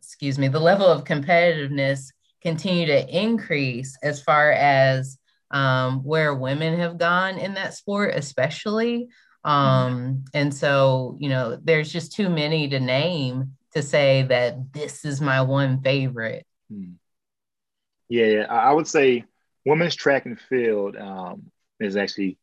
excuse 0.00 0.38
me 0.38 0.46
the 0.46 0.60
level 0.60 0.86
of 0.86 1.04
competitiveness 1.04 2.12
continue 2.40 2.86
to 2.86 3.08
increase 3.08 3.98
as 4.02 4.22
far 4.22 4.52
as 4.52 5.18
um, 5.50 6.04
where 6.04 6.34
women 6.34 6.78
have 6.78 6.98
gone 6.98 7.38
in 7.38 7.54
that 7.54 7.74
sport 7.74 8.14
especially 8.14 9.08
um, 9.44 10.24
and 10.34 10.54
so 10.54 11.16
you 11.18 11.28
know 11.28 11.58
there's 11.62 11.92
just 11.92 12.12
too 12.12 12.28
many 12.28 12.68
to 12.68 12.80
name 12.80 13.52
to 13.72 13.82
say 13.82 14.22
that 14.22 14.72
this 14.72 15.04
is 15.04 15.20
my 15.20 15.40
one 15.42 15.80
favorite 15.82 16.46
hmm. 16.70 16.92
yeah 18.08 18.46
i 18.48 18.72
would 18.72 18.86
say 18.86 19.24
women's 19.64 19.94
track 19.94 20.26
and 20.26 20.40
field 20.40 20.96
um, 20.96 21.50
is 21.78 21.96
actually 21.96 22.38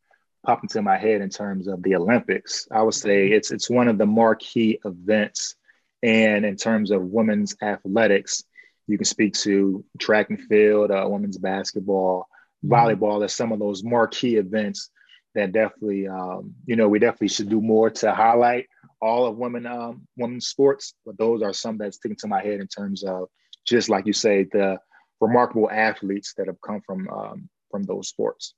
pop 0.45 0.63
into 0.63 0.81
my 0.81 0.97
head 0.97 1.21
in 1.21 1.29
terms 1.29 1.67
of 1.67 1.83
the 1.83 1.95
Olympics. 1.95 2.67
I 2.71 2.81
would 2.81 2.93
say 2.93 3.25
mm-hmm. 3.25 3.33
it's 3.33 3.51
it's 3.51 3.69
one 3.69 3.87
of 3.87 3.97
the 3.97 4.05
marquee 4.05 4.79
events, 4.85 5.55
and 6.01 6.45
in 6.45 6.55
terms 6.55 6.91
of 6.91 7.01
women's 7.01 7.55
athletics, 7.61 8.43
you 8.87 8.97
can 8.97 9.05
speak 9.05 9.33
to 9.35 9.83
track 9.99 10.29
and 10.29 10.41
field, 10.41 10.91
uh, 10.91 11.05
women's 11.07 11.37
basketball, 11.37 12.21
mm-hmm. 12.21 12.36
Volleyball 12.67 13.23
as 13.23 13.33
some 13.33 13.51
of 13.51 13.59
those 13.59 13.83
marquee 13.83 14.35
events 14.35 14.89
that 15.35 15.51
definitely, 15.51 16.07
um, 16.07 16.53
you 16.65 16.75
know, 16.75 16.87
we 16.87 16.99
definitely 16.99 17.27
should 17.27 17.49
do 17.49 17.61
more 17.61 17.89
to 17.89 18.13
highlight 18.13 18.67
all 19.01 19.25
of 19.25 19.37
women 19.37 19.65
um, 19.65 20.07
women's 20.17 20.47
sports. 20.47 20.93
But 21.05 21.17
those 21.17 21.41
are 21.41 21.53
some 21.53 21.77
that's 21.77 21.97
sticking 21.97 22.17
to 22.21 22.27
my 22.27 22.41
head 22.41 22.59
in 22.59 22.67
terms 22.67 23.03
of 23.03 23.27
just 23.65 23.89
like 23.89 24.05
you 24.07 24.13
say, 24.13 24.43
the 24.51 24.79
remarkable 25.19 25.69
athletes 25.69 26.33
that 26.37 26.47
have 26.47 26.61
come 26.61 26.81
from 26.85 27.07
um, 27.09 27.49
from 27.69 27.83
those 27.83 28.09
sports. 28.09 28.53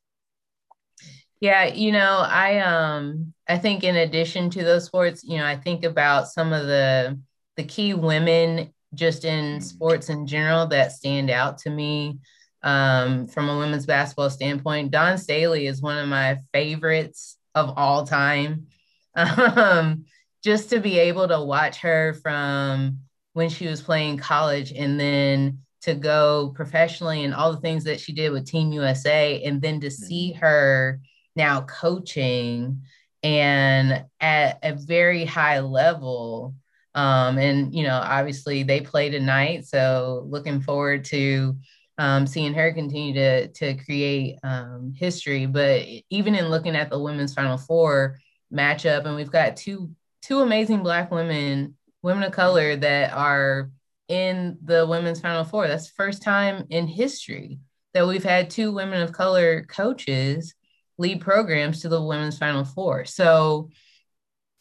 Yeah, 1.42 1.66
you 1.66 1.92
know, 1.92 2.24
I 2.26 2.60
um 2.60 3.34
I 3.48 3.58
think 3.58 3.84
in 3.84 3.96
addition 3.96 4.50
to 4.52 4.64
those 4.64 4.86
sports, 4.86 5.24
you 5.24 5.38
know, 5.38 5.46
I 5.46 5.56
think 5.56 5.86
about 5.86 6.28
some 6.28 6.54
of 6.54 6.68
the 6.68 7.20
the 7.56 7.64
key 7.64 7.94
women 7.94 8.74
just 8.94 9.26
in 9.26 9.60
mm. 9.60 9.64
sports 9.64 10.10
in 10.10 10.28
general 10.28 10.68
that 10.68 10.92
stand 10.92 11.30
out 11.30 11.60
to 11.60 11.70
me 11.70 12.20
um, 12.64 13.28
from 13.28 13.50
a 13.50 13.58
women's 13.58 13.86
basketball 13.86 14.30
standpoint. 14.30 14.92
Dawn 14.92 15.18
Staley 15.18 15.68
is 15.68 15.82
one 15.82 15.98
of 15.98 16.08
my 16.08 16.40
favorites 16.54 17.38
of 17.56 17.74
all 17.78 18.06
time. 18.06 18.68
Um, 19.16 20.06
just 20.44 20.70
to 20.70 20.80
be 20.80 20.98
able 20.98 21.28
to 21.28 21.42
watch 21.42 21.80
her 21.80 22.14
from 22.14 23.00
when 23.34 23.50
she 23.50 23.68
was 23.68 23.82
playing 23.82 24.18
college 24.18 24.72
and 24.72 24.98
then 24.98 25.60
to 25.82 25.96
go 25.96 26.54
professionally 26.56 27.24
and 27.24 27.34
all 27.34 27.52
the 27.52 27.60
things 27.60 27.84
that 27.86 28.00
she 28.00 28.14
did 28.14 28.32
with 28.32 28.46
Team 28.46 28.72
USA, 28.72 29.42
and 29.44 29.62
then 29.62 29.80
to 29.82 29.90
see 29.90 30.34
mm. 30.34 30.40
her 30.40 31.00
now 31.36 31.62
coaching 31.62 32.82
and 33.24 34.06
at 34.20 34.60
a 34.64 34.74
very 34.74 35.26
high 35.26 35.60
level. 35.60 36.54
Um, 36.96 37.38
and 37.38 37.74
you 37.74 37.84
know, 37.84 38.00
obviously 38.04 38.64
they 38.64 38.82
play 38.82 39.10
tonight, 39.10 39.66
so 39.66 40.26
looking 40.28 40.62
forward 40.62 41.06
to 41.06 41.58
um, 42.00 42.26
seeing 42.26 42.54
her 42.54 42.72
continue 42.72 43.14
to 43.14 43.50
to 43.50 43.76
create 43.76 44.40
um, 44.42 44.94
history. 44.98 45.46
But 45.46 45.86
even 46.10 46.34
in 46.34 46.48
looking 46.48 46.76
at 46.76 46.90
the 46.90 47.00
women's 47.00 47.34
Final 47.36 47.58
Four 47.58 48.18
matchup, 48.52 49.06
and 49.06 49.16
we've 49.16 49.32
got 49.32 49.58
two 49.58 49.92
two 50.24 50.40
amazing 50.40 50.82
Black 50.82 51.12
women, 51.12 51.76
women 52.02 52.24
of 52.24 52.32
color 52.32 52.76
that 52.78 53.14
are 53.14 53.70
in 54.08 54.58
the 54.64 54.88
women's 54.88 55.20
Final 55.20 55.44
Four. 55.44 55.68
That's 55.68 55.88
the 55.88 55.96
first 55.96 56.24
time 56.24 56.66
in 56.70 56.88
history 56.88 57.60
that 57.94 58.08
we've 58.08 58.24
had 58.24 58.50
two 58.50 58.72
women 58.72 59.02
of 59.02 59.12
color 59.12 59.64
coaches 59.66 60.56
lead 60.98 61.22
programs 61.22 61.82
to 61.82 61.90
the 61.90 62.02
women's 62.02 62.38
final 62.38 62.64
four. 62.64 63.06
So, 63.06 63.70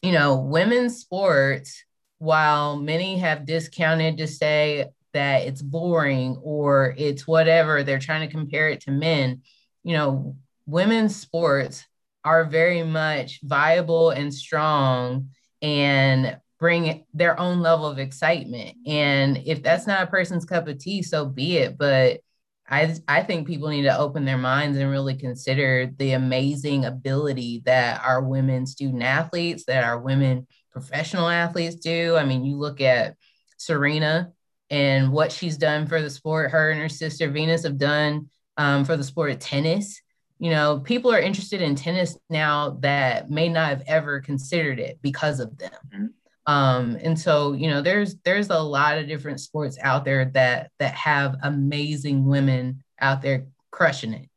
you 0.03 0.13
know, 0.13 0.37
women's 0.37 0.99
sports, 0.99 1.85
while 2.19 2.77
many 2.77 3.19
have 3.19 3.45
discounted 3.45 4.19
to 4.19 4.27
say 4.27 4.87
that 5.13 5.47
it's 5.47 5.63
boring 5.63 6.39
or 6.43 6.95
it's 6.97 7.27
whatever 7.27 7.83
they're 7.83 7.99
trying 7.99 8.27
to 8.27 8.35
compare 8.35 8.69
it 8.69 8.83
to 8.83 8.91
men. 8.91 9.43
You 9.85 9.95
know 9.95 10.37
women's 10.67 11.17
sports 11.17 11.87
are 12.25 12.45
very 12.45 12.83
much 12.83 13.41
viable 13.43 14.11
and 14.11 14.33
strong 14.35 15.31
and 15.63 16.39
bring 16.59 17.05
their 17.15 17.39
own 17.39 17.61
level 17.61 17.87
of 17.87 17.99
excitement. 17.99 18.77
And 18.87 19.39
if 19.47 19.63
that's 19.63 19.87
not 19.87 20.03
a 20.03 20.11
person's 20.11 20.45
cup 20.45 20.69
of 20.69 20.79
tea 20.79 21.03
so 21.03 21.25
be 21.25 21.59
it. 21.59 21.79
But 21.79 22.21
I, 22.69 22.95
I 23.07 23.23
think 23.23 23.47
people 23.47 23.69
need 23.69 23.83
to 23.83 23.99
open 23.99 24.25
their 24.27 24.37
minds 24.37 24.77
and 24.77 24.91
really 24.91 25.15
consider 25.17 25.91
the 25.97 26.13
amazing 26.13 26.85
ability 26.85 27.63
that 27.65 28.05
our 28.05 28.23
women 28.23 28.67
student 28.67 29.03
athletes, 29.03 29.65
that 29.65 29.85
our 29.85 29.99
women 29.99 30.47
professional 30.71 31.29
athletes 31.29 31.77
do. 31.77 32.17
I 32.17 32.25
mean, 32.25 32.45
you 32.45 32.57
look 32.57 32.83
at 32.83 33.17
Serena 33.57 34.33
and 34.71 35.13
what 35.13 35.33
she's 35.33 35.57
done 35.57 35.87
for 35.87 36.01
the 36.01 36.11
sport. 36.11 36.51
Her 36.51 36.71
and 36.71 36.81
her 36.81 36.89
sister 36.89 37.29
Venus 37.29 37.63
have 37.65 37.79
done 37.79 38.29
um, 38.57 38.85
for 38.85 38.97
the 38.97 39.05
sport 39.05 39.31
of 39.31 39.39
tennis. 39.39 40.01
You 40.39 40.51
know, 40.51 40.81
people 40.81 41.13
are 41.13 41.21
interested 41.21 41.63
in 41.63 41.75
tennis 41.75 42.17
now 42.31 42.79
that 42.81 43.31
may 43.31 43.49
not 43.49 43.71
have 43.71 43.83
ever 43.87 44.21
considered 44.21 44.79
it 44.79 44.99
because 45.03 45.41
of 45.41 45.57
them. 45.59 45.71
Mm-hmm. 45.93 46.07
Um, 46.49 46.97
and 47.03 47.19
so, 47.19 47.53
you 47.53 47.69
know, 47.69 47.83
there's 47.83 48.17
there's 48.25 48.49
a 48.49 48.59
lot 48.59 48.97
of 48.97 49.07
different 49.07 49.41
sports 49.41 49.79
out 49.83 50.05
there 50.05 50.25
that 50.33 50.71
that 50.79 50.95
have 50.95 51.37
amazing 51.43 52.25
women 52.25 52.83
out 53.01 53.21
there 53.21 53.47
crushing 53.71 54.15
it. 54.15 54.31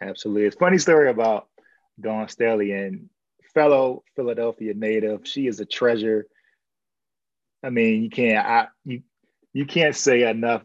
Absolutely, 0.00 0.44
it's 0.44 0.56
funny 0.56 0.78
story 0.78 1.10
about 1.10 1.48
Dawn 2.00 2.28
Staley 2.28 2.72
and 2.72 3.10
fellow 3.52 4.04
Philadelphia 4.16 4.72
native. 4.72 5.26
She 5.26 5.46
is 5.46 5.60
a 5.60 5.66
treasure. 5.66 6.26
I 7.62 7.70
mean, 7.70 8.02
you 8.02 8.10
can't 8.10 8.46
I 8.46 8.68
you 8.84 9.02
you 9.52 9.66
can't 9.66 9.96
say 9.96 10.28
enough 10.28 10.62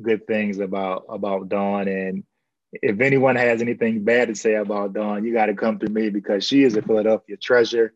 good 0.00 0.26
things 0.26 0.58
about 0.58 1.04
about 1.08 1.48
Dawn. 1.48 1.88
And 1.88 2.24
if 2.72 3.00
anyone 3.00 3.36
has 3.36 3.62
anything 3.62 4.04
bad 4.04 4.28
to 4.28 4.34
say 4.34 4.54
about 4.54 4.92
Dawn, 4.92 5.24
you 5.24 5.32
got 5.32 5.46
to 5.46 5.54
come 5.54 5.78
through 5.78 5.94
me 5.94 6.10
because 6.10 6.44
she 6.46 6.62
is 6.62 6.76
a 6.76 6.82
Philadelphia 6.82 7.36
treasure. 7.36 7.94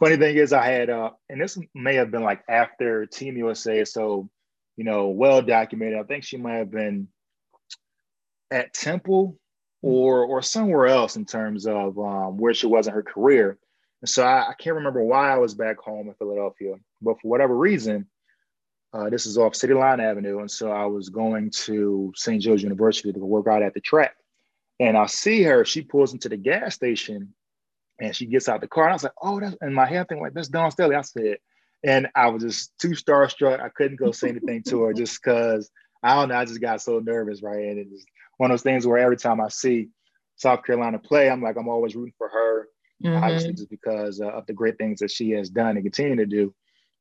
Funny 0.00 0.16
thing 0.16 0.36
is, 0.36 0.52
I 0.52 0.66
had 0.66 0.90
uh, 0.90 1.10
and 1.28 1.40
this 1.40 1.58
may 1.74 1.94
have 1.96 2.10
been 2.10 2.22
like 2.22 2.42
after 2.48 3.06
Team 3.06 3.36
USA, 3.36 3.84
so 3.84 4.28
you 4.76 4.84
know, 4.84 5.08
well 5.08 5.42
documented. 5.42 5.98
I 5.98 6.04
think 6.04 6.24
she 6.24 6.38
might 6.38 6.56
have 6.56 6.70
been 6.70 7.08
at 8.50 8.72
Temple 8.72 9.38
or 9.82 10.24
or 10.24 10.42
somewhere 10.42 10.86
else 10.86 11.16
in 11.16 11.24
terms 11.24 11.66
of 11.66 11.98
um, 11.98 12.36
where 12.36 12.54
she 12.54 12.66
was 12.66 12.86
in 12.86 12.94
her 12.94 13.02
career. 13.02 13.58
And 14.02 14.08
so 14.08 14.24
I, 14.24 14.50
I, 14.50 14.54
can't 14.58 14.76
remember 14.76 15.02
why 15.02 15.32
I 15.32 15.38
was 15.38 15.54
back 15.54 15.78
home 15.78 16.08
in 16.08 16.14
Philadelphia, 16.14 16.74
but 17.00 17.20
for 17.20 17.28
whatever 17.28 17.56
reason, 17.56 18.06
uh, 18.92 19.08
this 19.08 19.26
is 19.26 19.38
off 19.38 19.54
City 19.54 19.74
Line 19.74 20.00
Avenue. 20.00 20.40
And 20.40 20.50
so 20.50 20.70
I 20.70 20.84
was 20.86 21.08
going 21.08 21.50
to 21.64 22.12
St. 22.16 22.42
Joe's 22.42 22.62
University 22.62 23.12
to 23.12 23.18
work 23.20 23.46
out 23.46 23.62
at 23.62 23.74
the 23.74 23.80
track. 23.80 24.14
And 24.80 24.98
I 24.98 25.06
see 25.06 25.42
her, 25.44 25.64
she 25.64 25.82
pulls 25.82 26.12
into 26.12 26.28
the 26.28 26.36
gas 26.36 26.74
station 26.74 27.32
and 28.00 28.14
she 28.14 28.26
gets 28.26 28.48
out 28.48 28.60
the 28.60 28.68
car. 28.68 28.84
And 28.84 28.92
I 28.92 28.94
was 28.94 29.04
like, 29.04 29.12
oh, 29.22 29.40
that's, 29.40 29.56
and 29.60 29.74
my 29.74 29.86
head 29.86 30.08
thing 30.08 30.20
like, 30.20 30.34
that's 30.34 30.48
Dawn 30.48 30.72
Staley. 30.72 30.96
I 30.96 31.02
said, 31.02 31.36
and 31.84 32.08
I 32.16 32.28
was 32.28 32.42
just 32.42 32.76
too 32.78 32.90
starstruck. 32.90 33.60
I 33.60 33.68
couldn't 33.68 33.96
go 33.98 34.10
say 34.10 34.28
anything 34.28 34.62
to 34.64 34.82
her 34.82 34.92
just 34.92 35.22
because 35.22 35.70
I 36.02 36.16
don't 36.16 36.28
know. 36.28 36.36
I 36.36 36.44
just 36.44 36.60
got 36.60 36.82
so 36.82 36.98
nervous, 36.98 37.42
right? 37.42 37.64
And 37.64 37.78
it's 37.78 38.04
one 38.36 38.50
of 38.50 38.54
those 38.54 38.62
things 38.62 38.86
where 38.86 38.98
every 38.98 39.16
time 39.16 39.40
I 39.40 39.48
see 39.48 39.88
South 40.36 40.64
Carolina 40.64 40.98
play, 40.98 41.30
I'm 41.30 41.42
like, 41.42 41.56
I'm 41.56 41.68
always 41.68 41.94
rooting 41.94 42.14
for 42.18 42.28
her 42.28 42.68
mm-hmm. 43.02 43.22
obviously 43.22 43.52
just 43.52 43.70
because 43.70 44.20
uh, 44.20 44.28
of 44.28 44.46
the 44.46 44.52
great 44.52 44.78
things 44.78 45.00
that 45.00 45.10
she 45.10 45.30
has 45.30 45.50
done 45.50 45.76
and 45.76 45.84
continue 45.84 46.16
to 46.16 46.26
do. 46.26 46.54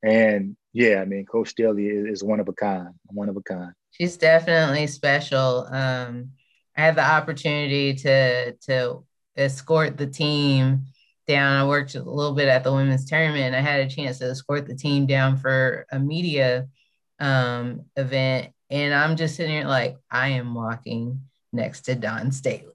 And 0.04 0.56
yeah, 0.74 1.02
I 1.02 1.06
mean, 1.06 1.26
Coach 1.26 1.50
Staley 1.50 1.88
is, 1.88 2.06
is 2.20 2.24
one 2.24 2.40
of 2.40 2.48
a 2.48 2.54
kind, 2.54 2.90
one 3.08 3.30
of 3.30 3.38
a 3.38 3.42
kind. 3.42 3.74
She's 3.92 4.18
definitely 4.18 4.88
special. 4.88 5.68
Um, 5.70 6.32
I 6.76 6.82
had 6.82 6.96
the 6.96 7.06
opportunity 7.06 7.94
to 7.96 8.54
to 8.54 9.04
escort 9.36 9.98
the 9.98 10.08
team 10.08 10.86
down. 11.28 11.58
I 11.58 11.68
worked 11.68 11.96
a 11.96 12.04
little 12.04 12.34
bit 12.34 12.48
at 12.48 12.64
the 12.64 12.74
women's 12.74 13.06
tournament. 13.06 13.44
And 13.44 13.56
I 13.56 13.62
had 13.62 13.82
a 13.82 13.90
chance 13.90 14.20
to 14.20 14.26
escort 14.26 14.68
the 14.68 14.76
team 14.76 15.06
down 15.06 15.38
for 15.38 15.86
a 15.92 16.00
media 16.00 16.68
um, 17.20 17.86
event, 17.96 18.52
and 18.70 18.94
I'm 18.94 19.16
just 19.16 19.36
sitting 19.36 19.54
here 19.54 19.68
like 19.68 19.98
I 20.10 20.30
am 20.30 20.56
walking 20.56 21.22
next 21.54 21.82
to 21.82 21.96
Dawn 21.96 22.32
Staley. 22.32 22.71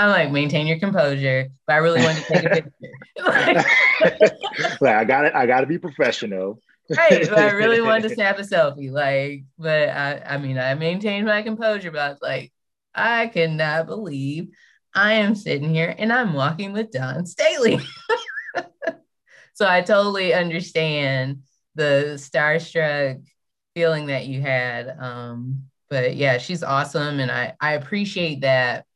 I'm 0.00 0.08
like, 0.08 0.32
maintain 0.32 0.66
your 0.66 0.78
composure, 0.78 1.48
but 1.66 1.74
I 1.74 1.76
really 1.76 2.00
wanted 2.02 2.24
to 2.24 2.32
take 2.32 2.44
a 2.44 2.48
picture. 2.48 2.72
like, 3.22 3.66
like, 4.80 4.96
I 4.96 5.04
got 5.04 5.26
it. 5.26 5.34
I 5.34 5.44
got 5.44 5.60
to 5.60 5.66
be 5.66 5.76
professional. 5.76 6.58
right. 6.88 7.28
But 7.28 7.38
I 7.38 7.50
really 7.50 7.82
wanted 7.82 8.08
to 8.08 8.14
snap 8.14 8.38
a 8.38 8.42
selfie. 8.42 8.90
Like, 8.90 9.44
but 9.58 9.90
I, 9.90 10.22
I 10.24 10.38
mean, 10.38 10.56
I 10.56 10.72
maintained 10.74 11.26
my 11.26 11.42
composure, 11.42 11.90
but 11.90 12.00
I 12.00 12.08
was 12.08 12.18
like, 12.22 12.50
I 12.94 13.26
cannot 13.26 13.86
believe 13.88 14.48
I 14.94 15.14
am 15.14 15.34
sitting 15.34 15.68
here 15.68 15.94
and 15.98 16.10
I'm 16.10 16.32
walking 16.32 16.72
with 16.72 16.92
Dawn 16.92 17.26
Staley. 17.26 17.80
so 19.52 19.68
I 19.68 19.82
totally 19.82 20.32
understand 20.32 21.42
the 21.74 22.14
starstruck 22.16 23.22
feeling 23.74 24.06
that 24.06 24.26
you 24.26 24.40
had. 24.40 24.96
Um, 24.98 25.64
but 25.90 26.16
yeah, 26.16 26.38
she's 26.38 26.62
awesome. 26.62 27.20
And 27.20 27.30
I, 27.30 27.52
I 27.60 27.74
appreciate 27.74 28.40
that 28.40 28.86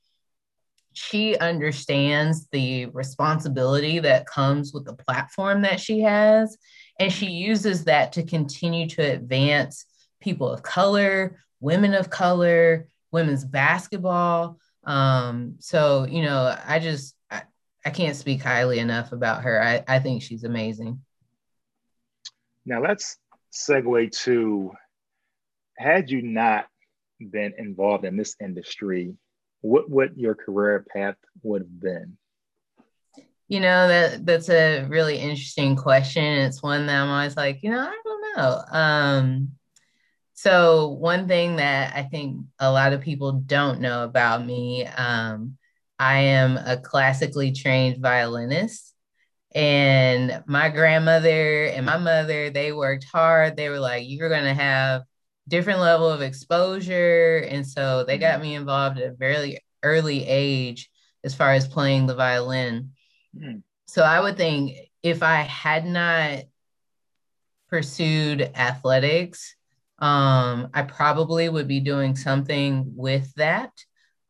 she 0.95 1.37
understands 1.39 2.49
the 2.49 2.87
responsibility 2.87 3.99
that 3.99 4.27
comes 4.27 4.73
with 4.73 4.85
the 4.85 4.95
platform 4.95 5.63
that 5.63 5.81
she 5.81 6.01
has. 6.01 6.57
And 6.99 7.13
she 7.13 7.27
uses 7.27 7.85
that 7.85 8.13
to 8.13 8.23
continue 8.23 8.89
to 8.91 9.03
advance 9.03 9.85
people 10.21 10.51
of 10.51 10.63
color, 10.63 11.41
women 11.61 11.95
of 11.95 12.11
color, 12.11 12.89
women's 13.11 13.45
basketball. 13.45 14.59
Um, 14.85 15.57
so, 15.59 16.07
you 16.09 16.23
know, 16.23 16.57
I 16.65 16.79
just, 16.79 17.17
I, 17.31 17.43
I 17.85 17.91
can't 17.91 18.17
speak 18.17 18.43
highly 18.43 18.79
enough 18.79 19.13
about 19.13 19.43
her. 19.43 19.63
I, 19.63 19.83
I 19.87 19.99
think 19.99 20.23
she's 20.23 20.45
amazing. 20.45 21.01
Now 22.65 22.81
let's 22.81 23.19
segue 23.53 24.11
to 24.25 24.73
had 25.77 26.11
you 26.11 26.23
not 26.23 26.67
been 27.21 27.55
involved 27.59 28.05
in 28.05 28.17
this 28.17 28.37
industry, 28.41 29.15
what 29.65 29.89
what 29.89 30.19
your 30.19 30.35
career 30.35 30.85
path 30.95 31.17
would 31.43 31.63
have 31.63 31.81
been? 31.81 32.17
You 33.49 33.61
know 33.61 33.89
that 33.89 34.27
that's 34.27 34.51
a 34.51 34.85
really 34.85 35.17
interesting 35.17 35.75
question. 35.75 36.23
It's 36.23 36.63
one 36.63 36.87
that 36.87 37.03
I'm 37.03 37.09
always 37.09 37.37
like, 37.37 37.63
you 37.63 37.71
know, 37.71 37.81
I 37.81 38.01
don't 38.05 38.37
know. 38.37 38.63
Um, 38.71 39.51
so 40.35 40.89
one 40.89 41.29
thing 41.29 41.57
that 41.57 41.97
I 41.97 42.03
think 42.03 42.45
a 42.59 42.71
lot 42.71 42.93
of 42.93 43.01
people 43.01 43.33
don't 43.33 43.81
know 43.81 44.05
about 44.05 44.45
me, 44.45 44.87
um, 44.87 45.57
I 45.99 46.19
am 46.19 46.59
a 46.59 46.77
classically 46.77 47.53
trained 47.53 48.03
violinist. 48.03 48.93
And 49.55 50.43
my 50.47 50.69
grandmother 50.69 51.67
and 51.67 51.87
my 51.87 51.97
mother, 51.97 52.51
they 52.51 52.73
worked 52.73 53.05
hard. 53.05 53.57
They 53.57 53.69
were 53.69 53.79
like, 53.79 54.05
you're 54.07 54.29
going 54.29 54.45
to 54.45 54.55
have 54.55 55.05
different 55.49 55.81
level 55.81 56.09
of 56.09 56.23
exposure. 56.23 57.47
And 57.49 57.67
so 57.67 58.05
they 58.05 58.19
got 58.19 58.35
mm-hmm. 58.35 58.43
me 58.43 58.55
involved 58.55 58.99
at 58.99 59.11
a 59.11 59.15
very 59.15 59.59
early 59.83 60.25
age 60.27 60.91
as 61.23 61.35
far 61.35 61.53
as 61.53 61.69
playing 61.69 62.07
the 62.07 62.15
violin. 62.15 62.93
Mm. 63.37 63.63
So 63.87 64.03
I 64.03 64.21
would 64.21 64.37
think 64.37 64.77
if 65.03 65.23
I 65.23 65.43
had 65.43 65.85
not 65.85 66.45
pursued 67.69 68.43
athletics, 68.55 69.57
um, 69.99 70.69
I 70.75 70.83
probably 70.83 71.49
would 71.49 71.69
be 71.69 71.81
doing 71.81 72.17
something 72.17 72.93
with 72.97 73.33
that. 73.35 73.71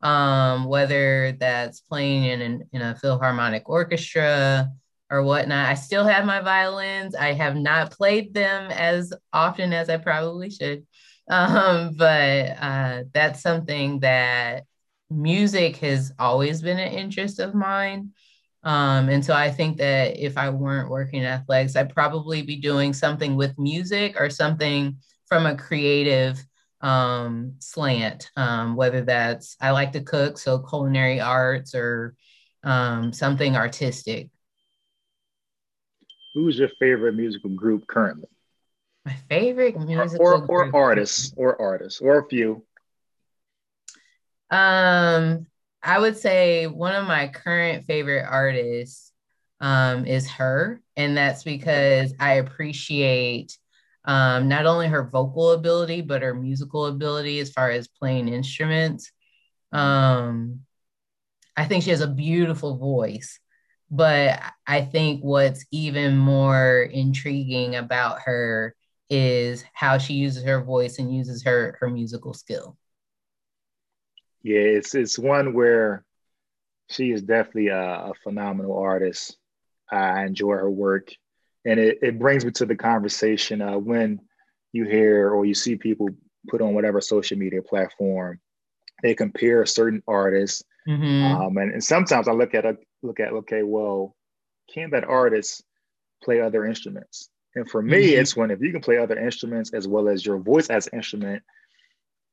Um, 0.01 0.65
whether 0.65 1.31
that's 1.39 1.79
playing 1.79 2.25
in, 2.25 2.41
an, 2.41 2.69
in 2.73 2.81
a 2.81 2.95
philharmonic 2.95 3.67
orchestra 3.67 4.69
or 5.09 5.23
whatnot. 5.23 5.67
I 5.67 5.75
still 5.75 6.05
have 6.05 6.25
my 6.25 6.41
violins. 6.41 7.15
I 7.15 7.33
have 7.33 7.55
not 7.55 7.91
played 7.91 8.33
them 8.33 8.71
as 8.71 9.13
often 9.33 9.73
as 9.73 9.89
I 9.89 9.97
probably 9.97 10.49
should. 10.49 10.85
Um, 11.27 11.93
but 11.95 12.57
uh, 12.59 13.03
that's 13.13 13.41
something 13.41 13.99
that 14.01 14.65
music 15.09 15.77
has 15.77 16.11
always 16.19 16.61
been 16.61 16.79
an 16.79 16.91
interest 16.91 17.39
of 17.39 17.55
mine. 17.55 18.11
Um, 18.63 19.09
and 19.09 19.23
so 19.23 19.33
I 19.33 19.51
think 19.51 19.77
that 19.77 20.17
if 20.17 20.37
I 20.37 20.49
weren't 20.49 20.89
working 20.89 21.21
in 21.21 21.27
athletics, 21.27 21.75
I'd 21.75 21.93
probably 21.93 22.41
be 22.41 22.57
doing 22.57 22.93
something 22.93 23.35
with 23.35 23.57
music 23.59 24.19
or 24.19 24.29
something 24.29 24.97
from 25.27 25.45
a 25.45 25.55
creative 25.55 26.43
um, 26.81 27.55
slant, 27.59 28.29
um, 28.35 28.75
whether 28.75 29.01
that's 29.01 29.55
I 29.61 29.71
like 29.71 29.91
to 29.93 30.01
cook, 30.01 30.37
so 30.37 30.59
culinary 30.59 31.19
arts 31.19 31.75
or 31.75 32.15
um, 32.63 33.13
something 33.13 33.55
artistic. 33.55 34.29
Who's 36.33 36.57
your 36.57 36.69
favorite 36.79 37.13
musical 37.13 37.51
group 37.51 37.87
currently? 37.87 38.27
My 39.05 39.15
favorite 39.29 39.79
musical 39.79 40.25
or, 40.25 40.45
or, 40.47 40.65
or 40.65 40.75
artists 40.75 41.31
or 41.37 41.61
artists 41.61 42.01
or 42.01 42.19
a 42.19 42.27
few. 42.27 42.63
Um, 44.49 45.45
I 45.83 45.99
would 45.99 46.17
say 46.17 46.65
one 46.65 46.95
of 46.95 47.07
my 47.07 47.27
current 47.27 47.85
favorite 47.85 48.25
artists 48.27 49.11
um, 49.59 50.05
is 50.05 50.25
H.E.R., 50.25 50.81
and 50.95 51.15
that's 51.15 51.43
because 51.43 52.13
I 52.19 52.33
appreciate 52.35 53.57
um, 54.05 54.47
not 54.47 54.65
only 54.65 54.87
her 54.87 55.03
vocal 55.03 55.51
ability, 55.51 56.01
but 56.01 56.23
her 56.23 56.33
musical 56.33 56.87
ability 56.87 57.39
as 57.39 57.51
far 57.51 57.69
as 57.69 57.87
playing 57.87 58.27
instruments. 58.27 59.11
Um, 59.71 60.61
I 61.55 61.65
think 61.65 61.83
she 61.83 61.91
has 61.91 62.01
a 62.01 62.07
beautiful 62.07 62.77
voice, 62.77 63.39
but 63.89 64.41
I 64.65 64.81
think 64.81 65.21
what's 65.23 65.65
even 65.71 66.17
more 66.17 66.81
intriguing 66.81 67.75
about 67.75 68.21
her 68.21 68.75
is 69.09 69.63
how 69.73 69.97
she 69.97 70.13
uses 70.13 70.43
her 70.43 70.61
voice 70.61 70.99
and 70.99 71.15
uses 71.15 71.43
her 71.43 71.77
her 71.79 71.89
musical 71.89 72.33
skill. 72.33 72.77
Yeah, 74.43 74.59
it's 74.59 74.95
it's 74.95 75.19
one 75.19 75.53
where 75.53 76.03
she 76.89 77.11
is 77.11 77.21
definitely 77.21 77.67
a, 77.67 77.81
a 77.81 78.13
phenomenal 78.23 78.77
artist. 78.77 79.37
I 79.91 80.25
enjoy 80.25 80.53
her 80.53 80.69
work 80.69 81.11
and 81.65 81.79
it, 81.79 81.97
it 82.01 82.19
brings 82.19 82.45
me 82.45 82.51
to 82.51 82.65
the 82.65 82.75
conversation 82.75 83.61
uh, 83.61 83.77
when 83.77 84.21
you 84.71 84.85
hear 84.85 85.31
or 85.31 85.45
you 85.45 85.55
see 85.55 85.75
people 85.75 86.09
put 86.47 86.61
on 86.61 86.73
whatever 86.73 87.01
social 87.01 87.37
media 87.37 87.61
platform 87.61 88.39
they 89.01 89.15
compare 89.15 89.65
certain 89.65 90.01
artists 90.07 90.63
mm-hmm. 90.87 91.35
um, 91.35 91.57
and, 91.57 91.73
and, 91.73 91.83
sometimes 91.83 92.27
i 92.27 92.31
look 92.31 92.53
at 92.53 92.65
a 92.65 92.77
look 93.01 93.19
at 93.19 93.33
okay 93.33 93.63
well 93.63 94.15
can 94.71 94.89
that 94.91 95.03
artist 95.03 95.63
play 96.23 96.39
other 96.39 96.65
instruments 96.65 97.29
and 97.55 97.69
for 97.69 97.81
me 97.81 98.11
mm-hmm. 98.11 98.21
it's 98.21 98.35
when 98.35 98.51
if 98.51 98.61
you 98.61 98.71
can 98.71 98.81
play 98.81 98.97
other 98.97 99.17
instruments 99.17 99.73
as 99.73 99.87
well 99.87 100.07
as 100.07 100.25
your 100.25 100.37
voice 100.37 100.69
as 100.69 100.87
instrument 100.93 101.41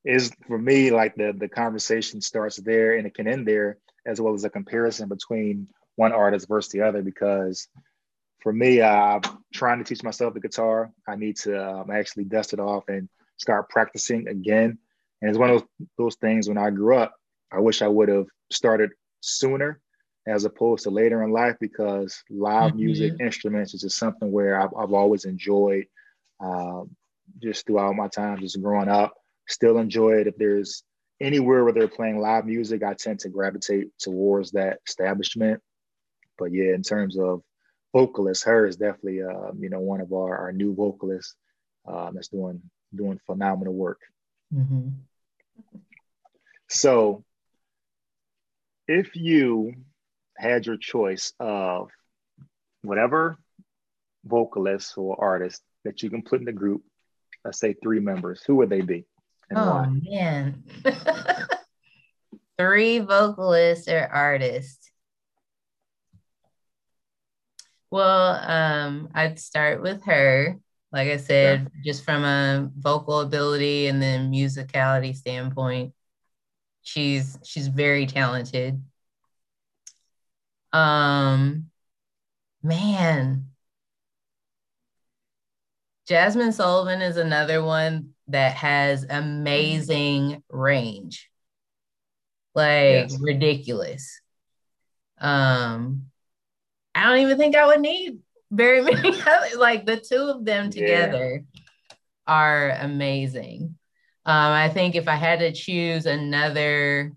is 0.05 0.33
for 0.47 0.59
me 0.59 0.91
like 0.91 1.15
the 1.15 1.33
the 1.39 1.49
conversation 1.49 2.21
starts 2.21 2.57
there 2.57 2.97
and 2.97 3.07
it 3.07 3.15
can 3.15 3.29
end 3.29 3.47
there 3.47 3.79
as 4.07 4.21
well 4.21 4.35
as 4.35 4.45
a 4.45 4.51
comparison 4.51 5.09
between 5.09 5.69
one 5.97 6.13
artist 6.13 6.49
versus 6.49 6.73
the 6.73 6.81
other 6.81 7.03
because 7.03 7.69
for 8.43 8.53
me, 8.53 8.81
uh, 8.81 8.89
I'm 8.89 9.23
trying 9.55 9.79
to 9.79 9.85
teach 9.85 10.03
myself 10.03 10.35
the 10.35 10.41
guitar. 10.41 10.91
I 11.07 11.15
need 11.15 11.37
to 11.39 11.81
um, 11.81 11.91
actually 11.91 12.25
dust 12.25 12.53
it 12.53 12.61
off 12.61 12.89
and 12.89 13.09
start 13.37 13.71
practicing 13.71 14.29
again. 14.29 14.79
And 15.21 15.31
it's 15.31 15.39
one 15.39 15.51
of 15.51 15.61
those, 15.61 15.89
those 15.97 16.17
things 16.17 16.49
when 16.49 16.59
I 16.59 16.71
grew 16.71 16.97
up, 16.97 17.15
I 17.53 17.61
wish 17.61 17.83
I 17.83 17.89
would 17.89 18.09
have 18.09 18.27
started 18.51 18.91
sooner 19.21 19.81
as 20.27 20.45
opposed 20.45 20.85
to 20.85 20.91
later 20.91 21.23
in 21.23 21.33
life 21.33 21.57
because 21.61 22.23
live 22.31 22.71
mm-hmm. 22.71 22.79
music 22.79 23.15
instruments 23.21 23.75
is 23.75 23.81
just 23.81 23.99
something 23.99 24.31
where 24.31 24.61
I've, 24.61 24.71
I've 24.79 24.93
always 24.93 25.25
enjoyed 25.25 25.87
um, 26.41 26.91
just 27.43 27.67
throughout 27.67 27.97
my 27.97 28.09
time, 28.09 28.41
just 28.41 28.61
growing 28.61 28.89
up. 28.89 29.15
Still 29.49 29.79
enjoy 29.79 30.13
it. 30.13 30.29
If 30.29 30.37
there's 30.37 30.85
anywhere 31.21 31.65
where 31.65 31.73
they're 31.73 31.89
playing 31.89 32.19
live 32.19 32.47
music, 32.47 32.83
I 32.83 32.95
tend 32.95 33.21
to 33.21 33.29
gravitate 33.29 33.89
towards 33.99 34.53
that 34.53 34.79
establishment. 34.87 35.61
But 36.39 36.53
yeah, 36.53 36.75
in 36.75 36.83
terms 36.83 37.19
of 37.19 37.43
vocalists 37.93 38.47
H.E.R. 38.47 38.67
is 38.67 38.77
definitely 38.77 39.23
uh, 39.23 39.53
you 39.59 39.71
know 39.71 39.81
one 39.81 40.01
of 40.01 40.13
our, 40.13 40.37
our 40.37 40.53
new 40.53 40.75
vocalists 40.75 41.35
um, 41.87 42.13
that's 42.15 42.29
doing 42.29 42.63
doing 42.95 43.21
phenomenal 43.27 43.75
work. 43.75 44.01
Mm-hmm. 44.55 44.89
So, 46.69 47.25
if 48.89 49.15
you 49.15 49.75
had 50.43 50.67
your 50.67 50.77
choice 50.77 51.33
of 51.39 51.89
whatever 52.83 53.39
vocalist 54.25 54.99
or 54.99 55.23
artist 55.23 55.63
that 55.85 56.03
you 56.03 56.11
can 56.11 56.23
put 56.23 56.41
in 56.41 56.45
the 56.45 56.53
group, 56.53 56.83
let's 57.45 57.59
say 57.59 57.75
three 57.75 58.01
members, 58.01 58.43
who 58.47 58.57
would 58.57 58.71
they 58.71 58.81
be? 58.81 59.07
oh 59.55 59.77
why? 59.77 60.01
man, 60.11 60.65
three 62.59 62.99
vocalists 62.99 63.89
or 63.89 64.09
artists. 64.13 64.91
Well, 67.91 68.51
um, 68.51 69.11
I'd 69.15 69.39
start 69.39 69.83
with 69.83 70.03
her. 70.05 70.59
Like 70.93 71.09
I 71.09 71.19
said, 71.19 71.71
yeah. 71.75 71.93
just 71.93 72.05
from 72.05 72.25
a 72.25 72.71
vocal 72.79 73.21
ability 73.21 73.87
and 73.87 74.01
then 74.01 74.33
musicality 74.33 75.15
standpoint, 75.15 75.93
she's 76.83 77.39
she's 77.45 77.69
very 77.69 78.07
talented. 78.07 78.83
Um, 80.73 81.71
man, 82.63 83.47
Jazmine 86.09 86.53
Sullivan 86.53 87.03
is 87.03 87.17
another 87.17 87.63
one 87.63 88.11
that 88.29 88.57
has 88.57 89.05
amazing 89.09 90.43
range, 90.49 91.31
like 92.55 93.11
yes. 93.11 93.19
ridiculous. 93.21 94.21
Um, 95.19 96.07
I 96.95 97.05
don't 97.05 97.21
even 97.21 97.39
think 97.39 97.57
I 97.57 97.67
would 97.67 97.81
need 97.81 98.19
very 98.51 98.81
many 98.83 99.13
like 99.57 99.87
the 99.87 99.97
two 99.97 100.25
of 100.25 100.45
them 100.45 100.71
together 100.71 101.45
yeah. 101.55 101.95
are 102.27 102.71
amazing. 102.71 103.77
Um, 104.25 104.53
I 104.53 104.69
think 104.69 104.95
if 104.95 105.09
I 105.09 105.17
had 105.17 105.41
to 105.41 105.53
choose 105.53 106.07
another 106.07 107.13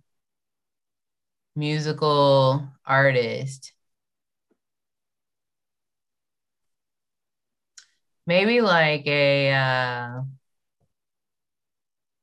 musical 1.56 2.68
artist, 2.86 3.74
maybe 8.28 8.62
like 8.62 9.06
a 9.08 9.52
uh, 9.52 10.22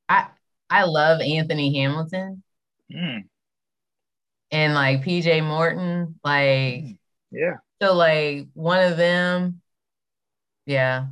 I 0.09 0.27
I 0.71 0.85
love 0.85 1.21
Anthony 1.21 1.75
Hamilton. 1.81 2.43
Mm. 2.93 3.25
And 4.51 4.75
like 4.75 5.03
PJ 5.03 5.45
Morton, 5.47 6.19
like 6.23 6.45
mm. 6.85 6.99
Yeah. 7.33 7.57
So 7.81 7.95
like 7.95 8.47
one 8.53 8.81
of 8.81 8.97
them, 8.97 9.61
yeah. 10.67 11.07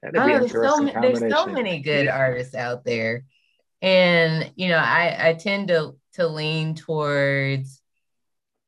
there's, 0.00 0.52
so, 0.52 0.88
there's 1.00 1.18
so 1.18 1.46
many 1.46 1.80
good 1.80 2.06
yeah. 2.06 2.16
artists 2.16 2.54
out 2.54 2.84
there. 2.84 3.24
And 3.82 4.50
you 4.54 4.68
know, 4.68 4.78
I, 4.78 5.30
I 5.30 5.34
tend 5.34 5.68
to 5.68 5.96
to 6.18 6.26
lean 6.26 6.74
towards 6.74 7.80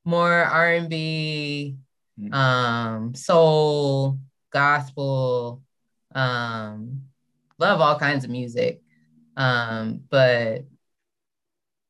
more 0.05 0.33
R 0.33 0.73
and 0.73 0.89
B, 0.89 1.77
mm-hmm. 2.19 2.33
um, 2.33 3.15
soul, 3.15 4.19
gospel, 4.51 5.63
um, 6.15 7.03
love 7.59 7.81
all 7.81 7.99
kinds 7.99 8.25
of 8.25 8.31
music. 8.31 8.81
Um, 9.37 10.03
but 10.09 10.65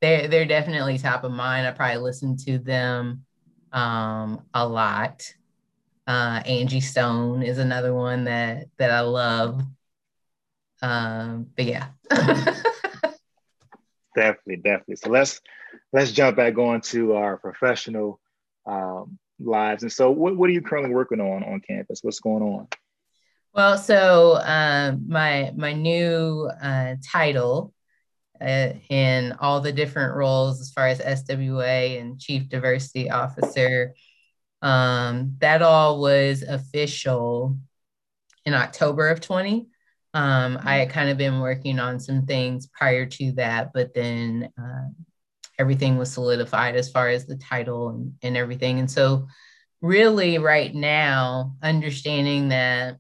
they're 0.00 0.28
they're 0.28 0.46
definitely 0.46 0.98
top 0.98 1.24
of 1.24 1.32
mind. 1.32 1.66
I 1.66 1.72
probably 1.72 1.98
listen 1.98 2.36
to 2.38 2.58
them 2.58 3.24
um, 3.72 4.42
a 4.54 4.66
lot. 4.66 5.34
Uh, 6.06 6.42
Angie 6.46 6.80
Stone 6.80 7.42
is 7.42 7.58
another 7.58 7.92
one 7.92 8.24
that 8.24 8.68
that 8.78 8.90
I 8.90 9.00
love. 9.00 9.62
Um, 10.82 11.48
but 11.54 11.66
yeah. 11.66 11.88
definitely, 14.14 14.56
definitely. 14.56 14.96
So 14.96 15.10
let's 15.10 15.40
let's 15.92 16.12
jump 16.12 16.36
back 16.36 16.58
on 16.58 16.80
to 16.82 17.14
our 17.14 17.36
professional 17.36 18.20
um, 18.66 19.18
lives. 19.38 19.82
And 19.82 19.92
so, 19.92 20.10
what, 20.10 20.36
what 20.36 20.50
are 20.50 20.52
you 20.52 20.62
currently 20.62 20.94
working 20.94 21.20
on 21.20 21.42
on 21.44 21.60
campus? 21.60 22.00
What's 22.02 22.20
going 22.20 22.42
on? 22.42 22.68
Well, 23.52 23.78
so 23.78 24.38
um, 24.42 25.06
my 25.08 25.52
my 25.56 25.72
new 25.72 26.50
uh, 26.62 26.96
title 27.10 27.72
uh, 28.40 28.72
in 28.88 29.32
all 29.40 29.60
the 29.60 29.72
different 29.72 30.14
roles 30.14 30.60
as 30.60 30.70
far 30.70 30.86
as 30.88 31.00
SWA 31.00 32.00
and 32.00 32.20
Chief 32.20 32.48
Diversity 32.48 33.10
Officer. 33.10 33.94
Um, 34.62 35.36
that 35.38 35.62
all 35.62 36.00
was 36.00 36.42
official 36.42 37.58
in 38.44 38.54
October 38.54 39.08
of 39.08 39.20
20. 39.20 39.69
Um, 40.12 40.58
I 40.62 40.76
had 40.76 40.90
kind 40.90 41.08
of 41.08 41.18
been 41.18 41.40
working 41.40 41.78
on 41.78 42.00
some 42.00 42.26
things 42.26 42.66
prior 42.66 43.06
to 43.06 43.32
that, 43.32 43.72
but 43.72 43.94
then 43.94 44.50
uh, 44.60 44.88
everything 45.58 45.98
was 45.98 46.12
solidified 46.12 46.74
as 46.74 46.90
far 46.90 47.08
as 47.08 47.26
the 47.26 47.36
title 47.36 47.90
and, 47.90 48.14
and 48.22 48.36
everything. 48.36 48.80
And 48.80 48.90
so, 48.90 49.28
really, 49.80 50.38
right 50.38 50.74
now, 50.74 51.54
understanding 51.62 52.48
that 52.48 52.96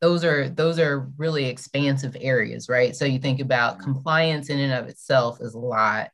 those 0.00 0.24
are 0.24 0.48
those 0.48 0.78
are 0.78 1.10
really 1.16 1.46
expansive 1.46 2.16
areas 2.20 2.68
right? 2.68 2.94
So 2.94 3.04
you 3.04 3.18
think 3.18 3.40
about 3.40 3.80
compliance 3.80 4.48
in 4.48 4.58
and 4.58 4.72
of 4.72 4.88
itself 4.88 5.38
is 5.40 5.54
a 5.54 5.58
lot. 5.58 6.10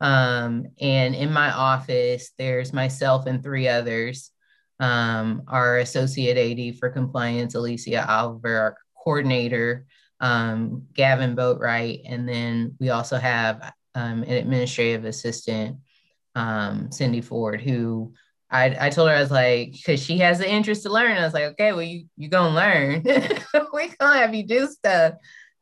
Um, 0.00 0.68
and 0.80 1.14
in 1.14 1.32
my 1.32 1.52
office 1.52 2.30
there's 2.38 2.72
myself 2.72 3.26
and 3.26 3.42
three 3.42 3.68
others. 3.68 4.30
Um, 4.78 5.44
our 5.48 5.78
associate 5.78 6.36
ad 6.36 6.78
for 6.78 6.90
compliance 6.90 7.54
alicia 7.54 8.06
oliver 8.08 8.58
our 8.58 8.76
coordinator 9.06 9.86
um, 10.18 10.82
gavin 10.92 11.36
boatwright 11.36 12.02
and 12.06 12.28
then 12.28 12.74
we 12.80 12.90
also 12.90 13.16
have 13.16 13.72
um, 13.94 14.24
an 14.24 14.32
administrative 14.32 15.04
assistant 15.04 15.76
um, 16.34 16.90
cindy 16.90 17.20
ford 17.20 17.60
who 17.60 18.12
I, 18.50 18.86
I 18.86 18.90
told 18.90 19.08
her 19.08 19.14
I 19.14 19.20
was 19.20 19.30
like 19.30 19.72
because 19.72 20.02
she 20.02 20.18
has 20.18 20.38
the 20.38 20.48
interest 20.48 20.84
to 20.84 20.90
learn. 20.92 21.16
I 21.16 21.24
was 21.24 21.34
like, 21.34 21.44
okay, 21.44 21.72
well 21.72 21.82
you 21.82 22.06
you 22.16 22.28
gonna 22.28 22.54
learn. 22.54 23.02
we 23.72 23.88
gonna 23.98 24.18
have 24.18 24.34
you 24.34 24.46
do 24.46 24.68
stuff 24.68 25.14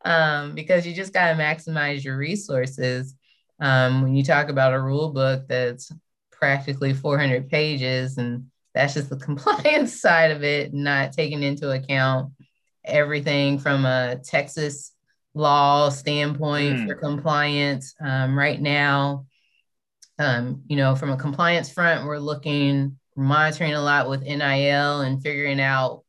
um, 0.05 0.55
because 0.55 0.87
you 0.87 0.95
just 0.95 1.13
gotta 1.13 1.35
maximize 1.35 2.05
your 2.05 2.17
resources. 2.17 3.15
Um, 3.61 4.03
when 4.03 4.15
you 4.15 4.23
talk 4.23 4.49
about 4.49 4.75
a 4.75 4.81
rule 4.81 5.13
book 5.13 5.45
that's 5.49 5.91
practically 6.31 6.93
400 6.93 7.49
pages, 7.49 8.19
and 8.19 8.47
that's 8.75 8.95
just 8.95 9.09
the 9.09 9.17
compliance 9.29 9.99
side 9.99 10.31
of 10.31 10.43
it, 10.43 10.75
not 10.75 11.13
taking 11.13 11.43
into 11.43 11.71
account 11.71 12.33
everything 12.85 13.59
from 13.59 13.85
a 13.85 14.21
Texas 14.23 14.93
law 15.35 15.89
standpoint 15.89 16.81
mm. 16.81 16.87
for 16.87 16.95
compliance. 16.95 17.95
Um, 18.01 18.39
right 18.39 18.61
now, 18.61 19.27
um, 20.19 20.63
you 20.69 20.77
know, 20.77 20.95
from 20.95 21.11
a 21.11 21.17
compliance 21.17 21.71
front, 21.71 22.07
we're 22.07 22.19
looking, 22.19 22.99
monitoring 23.17 23.75
a 23.75 23.83
lot 23.83 24.09
with 24.09 24.23
NIL 24.23 25.01
and 25.01 25.23
figuring 25.23 25.61
out 25.61 26.05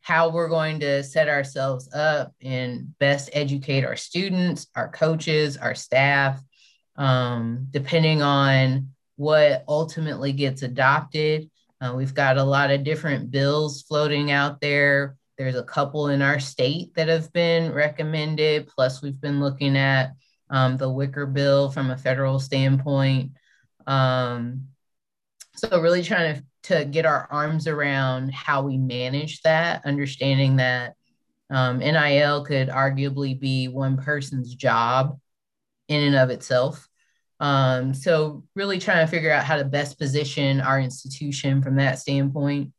how 0.00 0.30
we're 0.30 0.48
going 0.48 0.80
to 0.80 1.02
set 1.02 1.28
ourselves 1.28 1.92
up 1.92 2.32
and 2.40 2.98
best 2.98 3.30
educate 3.32 3.84
our 3.84 3.96
students, 3.96 4.66
our 4.74 4.88
coaches, 4.88 5.56
our 5.56 5.74
staff, 5.74 6.42
um, 6.96 7.66
depending 7.70 8.22
on 8.22 8.88
what 9.16 9.64
ultimately 9.68 10.32
gets 10.32 10.62
adopted. 10.62 11.50
Uh, 11.80 11.92
we've 11.94 12.14
got 12.14 12.38
a 12.38 12.44
lot 12.44 12.70
of 12.70 12.84
different 12.84 13.30
bills 13.30 13.82
floating 13.82 14.30
out 14.30 14.60
there. 14.60 15.16
There's 15.38 15.54
a 15.54 15.62
couple 15.62 16.08
in 16.08 16.20
our 16.20 16.40
state 16.40 16.94
that 16.96 17.06
have 17.06 17.32
been 17.32 17.72
recommended. 17.72 18.66
Plus, 18.66 19.00
we've 19.00 19.20
been 19.20 19.38
looking 19.38 19.76
at 19.76 20.14
um, 20.50 20.76
the 20.76 20.90
Wicker 20.90 21.26
bill 21.26 21.70
from 21.70 21.90
a 21.90 21.96
federal 21.96 22.40
standpoint. 22.40 23.32
Um, 23.86 24.64
so, 25.54 25.80
really 25.80 26.02
trying 26.02 26.34
to, 26.34 26.74
to 26.74 26.84
get 26.86 27.06
our 27.06 27.28
arms 27.30 27.68
around 27.68 28.34
how 28.34 28.62
we 28.62 28.78
manage 28.78 29.40
that, 29.42 29.86
understanding 29.86 30.56
that 30.56 30.94
um, 31.50 31.78
NIL 31.78 32.44
could 32.44 32.68
arguably 32.68 33.38
be 33.38 33.68
one 33.68 33.96
person's 33.96 34.56
job 34.56 35.20
in 35.86 36.02
and 36.02 36.16
of 36.16 36.30
itself. 36.30 36.88
Um, 37.38 37.94
so, 37.94 38.42
really 38.56 38.80
trying 38.80 39.06
to 39.06 39.10
figure 39.10 39.30
out 39.30 39.44
how 39.44 39.56
to 39.56 39.64
best 39.64 40.00
position 40.00 40.60
our 40.60 40.80
institution 40.80 41.62
from 41.62 41.76
that 41.76 42.00
standpoint 42.00 42.72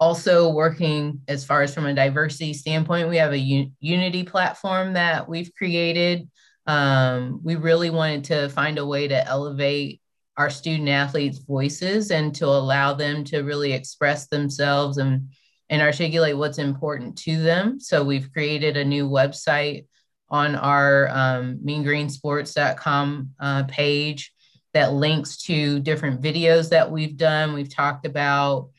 also 0.00 0.50
working 0.50 1.20
as 1.28 1.44
far 1.44 1.62
as 1.62 1.74
from 1.74 1.86
a 1.86 1.94
diversity 1.94 2.52
standpoint 2.52 3.08
we 3.08 3.16
have 3.16 3.32
a 3.32 3.38
U- 3.38 3.70
unity 3.80 4.24
platform 4.24 4.94
that 4.94 5.28
we've 5.28 5.52
created. 5.54 6.28
Um, 6.66 7.40
we 7.42 7.56
really 7.56 7.90
wanted 7.90 8.24
to 8.24 8.48
find 8.48 8.78
a 8.78 8.86
way 8.86 9.08
to 9.08 9.26
elevate 9.26 10.00
our 10.36 10.50
student 10.50 10.88
athletes 10.88 11.38
voices 11.38 12.10
and 12.10 12.34
to 12.34 12.46
allow 12.46 12.94
them 12.94 13.22
to 13.24 13.42
really 13.42 13.72
express 13.72 14.26
themselves 14.26 14.98
and 14.98 15.28
and 15.70 15.80
articulate 15.80 16.36
what's 16.36 16.58
important 16.58 17.16
to 17.16 17.42
them. 17.42 17.80
So 17.80 18.04
we've 18.04 18.30
created 18.32 18.76
a 18.76 18.84
new 18.84 19.08
website 19.08 19.86
on 20.28 20.54
our 20.56 21.08
um, 21.08 21.60
meangreensports.com 21.64 23.30
uh, 23.40 23.64
page 23.64 24.32
that 24.74 24.92
links 24.92 25.38
to 25.44 25.80
different 25.80 26.20
videos 26.20 26.70
that 26.70 26.90
we've 26.90 27.16
done. 27.16 27.54
We've 27.54 27.74
talked 27.74 28.04
about 28.04 28.70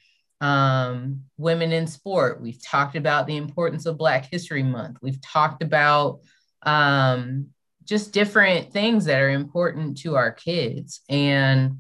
um, 0.42 1.22
women 1.38 1.72
in 1.72 1.88
sport. 1.88 2.42
We've 2.42 2.62
talked 2.62 2.96
about 2.96 3.28
the 3.28 3.38
importance 3.38 3.86
of 3.86 3.98
Black 3.98 4.26
History 4.30 4.64
Month. 4.64 4.98
We've 5.02 5.22
talked 5.22 5.64
about 5.64 6.20
um, 6.64 7.48
just 7.84 8.12
different 8.12 8.74
things 8.74 9.06
that 9.06 9.22
are 9.22 9.30
important 9.30 9.98
to 10.00 10.16
our 10.16 10.32
kids. 10.32 11.02
And 11.10 11.80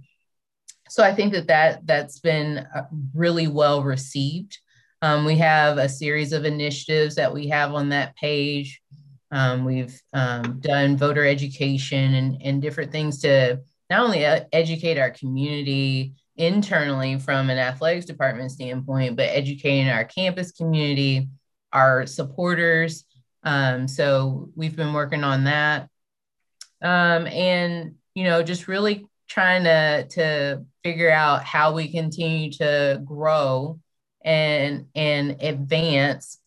so 0.90 1.04
I 1.04 1.14
think 1.14 1.34
that, 1.34 1.48
that 1.48 1.86
that's 1.88 2.20
been 2.20 2.60
uh, 2.60 2.84
really 3.14 3.48
well 3.48 3.84
received. 3.84 4.58
Um, 5.02 5.26
we 5.26 5.38
have 5.38 5.78
a 5.78 5.90
series 5.90 6.32
of 6.32 6.46
initiatives 6.46 7.16
that 7.16 7.34
we 7.34 7.48
have 7.50 7.74
on 7.74 7.90
that 7.90 8.16
page. 8.16 8.82
Um, 9.32 9.66
we've 9.66 10.00
um, 10.14 10.60
done 10.60 10.96
voter 10.96 11.26
education 11.26 12.14
and, 12.14 12.42
and 12.42 12.62
different 12.62 12.92
things 12.92 13.20
to 13.22 13.62
not 13.90 14.02
only 14.02 14.26
uh, 14.26 14.42
educate 14.54 14.98
our 14.98 15.12
community 15.12 16.14
internally 16.38 17.18
from 17.18 17.50
an 17.50 17.58
athletics 17.58 18.06
department 18.06 18.52
standpoint, 18.52 19.16
but 19.16 19.30
educating 19.30 19.90
our 19.90 20.04
campus 20.04 20.52
community, 20.52 21.30
our 21.72 22.06
supporters. 22.06 23.06
Um, 23.44 23.88
so 23.88 24.50
we've 24.56 24.76
been 24.76 24.94
working 24.94 25.24
on 25.24 25.46
that. 25.46 25.90
Um, 26.82 27.28
and, 27.28 27.96
you 28.14 28.26
know, 28.26 28.44
just 28.44 28.68
really 28.68 29.08
trying 29.28 29.64
to, 29.64 30.08
to 30.10 30.66
figure 30.84 31.12
out 31.12 31.44
how 31.44 31.74
we 31.74 31.92
continue 31.92 32.52
to 32.52 33.02
grow 33.04 33.80
and, 34.24 34.88
and 34.94 35.42
advance 35.42 36.40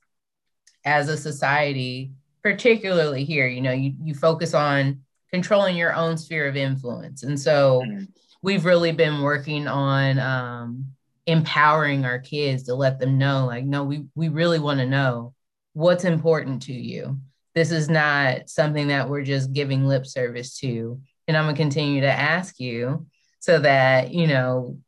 as 0.84 1.08
a 1.08 1.16
society, 1.16 2.12
particularly 2.42 3.24
here, 3.24 3.46
you 3.46 3.60
know, 3.60 3.72
you, 3.72 3.94
you 4.02 4.14
focus 4.14 4.54
on 4.54 5.00
controlling 5.30 5.76
your 5.76 5.94
own 5.94 6.16
sphere 6.16 6.48
of 6.48 6.56
influence. 6.56 7.22
And 7.22 7.38
so, 7.38 7.82
mm-hmm 7.86 8.04
we've 8.42 8.64
really 8.64 8.92
been 8.92 9.22
working 9.22 9.66
on 9.66 10.18
um, 10.18 10.86
empowering 11.26 12.04
our 12.04 12.18
kids 12.18 12.64
to 12.64 12.74
let 12.74 12.98
them 12.98 13.18
know 13.18 13.46
like 13.46 13.64
no 13.64 13.84
we 13.84 14.06
we 14.14 14.28
really 14.28 14.58
want 14.58 14.80
to 14.80 14.86
know 14.86 15.34
what's 15.74 16.04
important 16.04 16.62
to 16.62 16.72
you. 16.72 17.18
This 17.54 17.70
is 17.70 17.88
not 17.88 18.48
something 18.48 18.88
that 18.88 19.08
we're 19.08 19.22
just 19.22 19.52
giving 19.52 19.84
lip 19.84 20.06
service 20.06 20.58
to. 20.58 21.00
And 21.26 21.36
i'm 21.36 21.44
going 21.44 21.54
to 21.54 21.62
continue 21.62 22.00
to 22.00 22.10
ask 22.10 22.58
you 22.58 23.06
so 23.40 23.60
that 23.60 24.12
you 24.12 24.26
know 24.26 24.78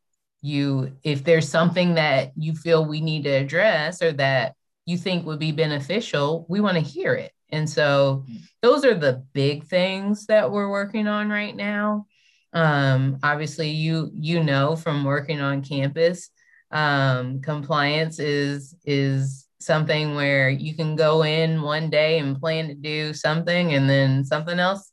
you 0.41 0.97
if 1.03 1.23
there's 1.23 1.49
something 1.49 1.95
that 1.95 2.33
you 2.37 2.55
feel 2.55 2.87
we 2.87 3.03
need 3.03 3.25
to 3.25 3.31
address 3.31 4.01
or 4.01 4.13
that 4.13 4.55
you 4.87 4.97
think 4.97 5.27
would 5.27 5.39
be 5.39 5.53
beneficial 5.53 6.47
we 6.49 6.61
want 6.61 6.77
to 6.77 6.83
hear 6.83 7.15
it. 7.15 7.33
And 7.53 7.69
so 7.69 8.25
those 8.63 8.85
are 8.85 8.95
the 8.95 9.25
big 9.33 9.65
things 9.65 10.27
that 10.27 10.51
we're 10.51 10.71
working 10.71 11.07
on 11.07 11.29
right 11.29 11.55
now 11.55 12.07
um, 12.53 13.19
obviously, 13.23 13.71
you 13.71 14.11
you 14.15 14.43
know 14.43 14.77
from 14.77 15.05
working 15.05 15.41
on 15.41 15.63
campus, 15.63 16.31
um, 16.71 17.41
compliance 17.41 18.19
is 18.19 18.75
is 18.85 19.47
something 19.61 20.15
where 20.15 20.49
you 20.49 20.75
can 20.75 20.97
go 20.97 21.23
in 21.23 21.63
one 21.63 21.91
day 21.91 22.19
and 22.19 22.41
plan 22.41 22.69
to 22.69 22.75
do 22.75 23.13
something, 23.15 23.75
and 23.75 23.89
then 23.89 24.25
something 24.25 24.59
else 24.59 24.91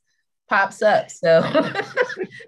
pops 0.50 0.82
up. 0.82 1.10
So 1.12 1.44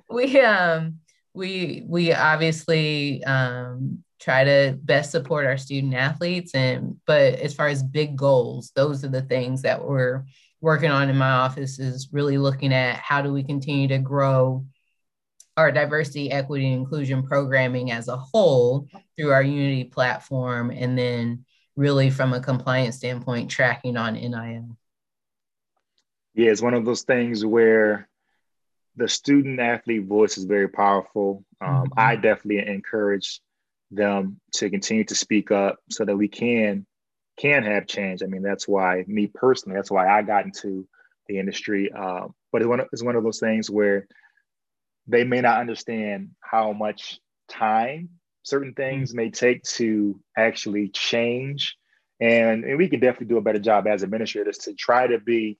we 0.09 0.39
um 0.39 0.99
we 1.33 1.83
we 1.87 2.13
obviously 2.13 3.23
um, 3.23 4.03
try 4.19 4.43
to 4.43 4.77
best 4.83 5.11
support 5.11 5.45
our 5.45 5.57
student 5.57 5.93
athletes 5.93 6.53
and 6.53 6.97
but 7.05 7.35
as 7.35 7.53
far 7.53 7.67
as 7.67 7.81
big 7.81 8.17
goals 8.17 8.71
those 8.75 9.05
are 9.05 9.09
the 9.09 9.21
things 9.21 9.61
that 9.61 9.83
we're 9.83 10.25
working 10.59 10.91
on 10.91 11.09
in 11.09 11.15
my 11.15 11.29
office 11.29 11.79
is 11.79 12.09
really 12.11 12.37
looking 12.37 12.73
at 12.73 12.97
how 12.97 13.21
do 13.21 13.31
we 13.31 13.43
continue 13.43 13.87
to 13.87 13.97
grow 13.97 14.65
our 15.59 15.71
diversity, 15.71 16.31
equity, 16.31 16.71
and 16.71 16.81
inclusion 16.81 17.21
programming 17.21 17.91
as 17.91 18.07
a 18.07 18.15
whole 18.15 18.87
through 19.17 19.31
our 19.31 19.43
Unity 19.43 19.83
platform, 19.83 20.71
and 20.71 20.97
then 20.97 21.43
really 21.75 22.09
from 22.09 22.33
a 22.33 22.39
compliance 22.39 22.95
standpoint, 22.95 23.51
tracking 23.51 23.97
on 23.97 24.13
NIL. 24.13 24.77
Yeah, 26.33 26.51
it's 26.51 26.61
one 26.61 26.73
of 26.73 26.85
those 26.85 27.03
things 27.03 27.45
where 27.45 28.07
the 28.95 29.09
student 29.09 29.59
athlete 29.59 30.05
voice 30.05 30.37
is 30.37 30.45
very 30.45 30.69
powerful. 30.69 31.43
Um, 31.59 31.69
mm-hmm. 31.69 31.93
I 31.97 32.15
definitely 32.15 32.65
encourage 32.65 33.41
them 33.91 34.39
to 34.53 34.69
continue 34.69 35.03
to 35.03 35.15
speak 35.15 35.51
up 35.51 35.77
so 35.89 36.05
that 36.05 36.15
we 36.15 36.29
can 36.29 36.85
can 37.37 37.63
have 37.63 37.87
change. 37.87 38.23
I 38.23 38.27
mean, 38.27 38.43
that's 38.43 38.67
why 38.67 39.03
me 39.07 39.27
personally, 39.27 39.75
that's 39.75 39.91
why 39.91 40.07
I 40.07 40.21
got 40.21 40.45
into 40.45 40.87
the 41.27 41.39
industry. 41.39 41.89
Uh, 41.91 42.27
but 42.51 42.61
it's 42.61 42.67
one, 42.67 42.79
of, 42.81 42.87
it's 42.91 43.03
one 43.03 43.15
of 43.15 43.23
those 43.23 43.39
things 43.39 43.69
where 43.69 44.07
they 45.09 45.23
may 45.23 45.41
not 45.41 45.59
understand 45.59 46.29
how 46.39 46.71
much 46.71 47.19
time 47.49 48.09
certain 48.43 48.73
things 48.73 49.13
may 49.13 49.29
take 49.29 49.63
to 49.63 50.19
actually 50.37 50.89
change. 50.89 51.75
And, 52.19 52.63
and 52.63 52.77
we 52.77 52.89
can 52.89 52.99
definitely 52.99 53.27
do 53.27 53.37
a 53.37 53.41
better 53.41 53.59
job 53.59 53.87
as 53.87 54.03
administrators 54.03 54.59
to 54.59 54.73
try 54.73 55.07
to 55.07 55.19
be 55.19 55.57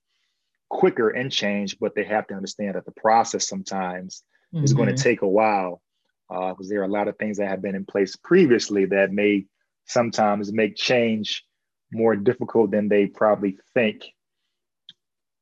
quicker 0.69 1.09
in 1.09 1.29
change, 1.29 1.77
but 1.79 1.95
they 1.95 2.03
have 2.03 2.27
to 2.27 2.35
understand 2.35 2.75
that 2.75 2.85
the 2.85 2.91
process 2.91 3.47
sometimes 3.47 4.23
mm-hmm. 4.53 4.63
is 4.63 4.73
going 4.73 4.93
to 4.93 5.01
take 5.01 5.21
a 5.21 5.27
while 5.27 5.81
because 6.29 6.67
uh, 6.67 6.69
there 6.69 6.81
are 6.81 6.85
a 6.85 6.91
lot 6.91 7.07
of 7.07 7.17
things 7.17 7.37
that 7.37 7.47
have 7.47 7.61
been 7.61 7.75
in 7.75 7.85
place 7.85 8.15
previously 8.15 8.85
that 8.85 9.11
may 9.11 9.45
sometimes 9.85 10.53
make 10.53 10.75
change 10.75 11.43
more 11.91 12.15
difficult 12.15 12.69
than 12.69 12.87
they 12.87 13.07
probably 13.07 13.57
think 13.73 14.03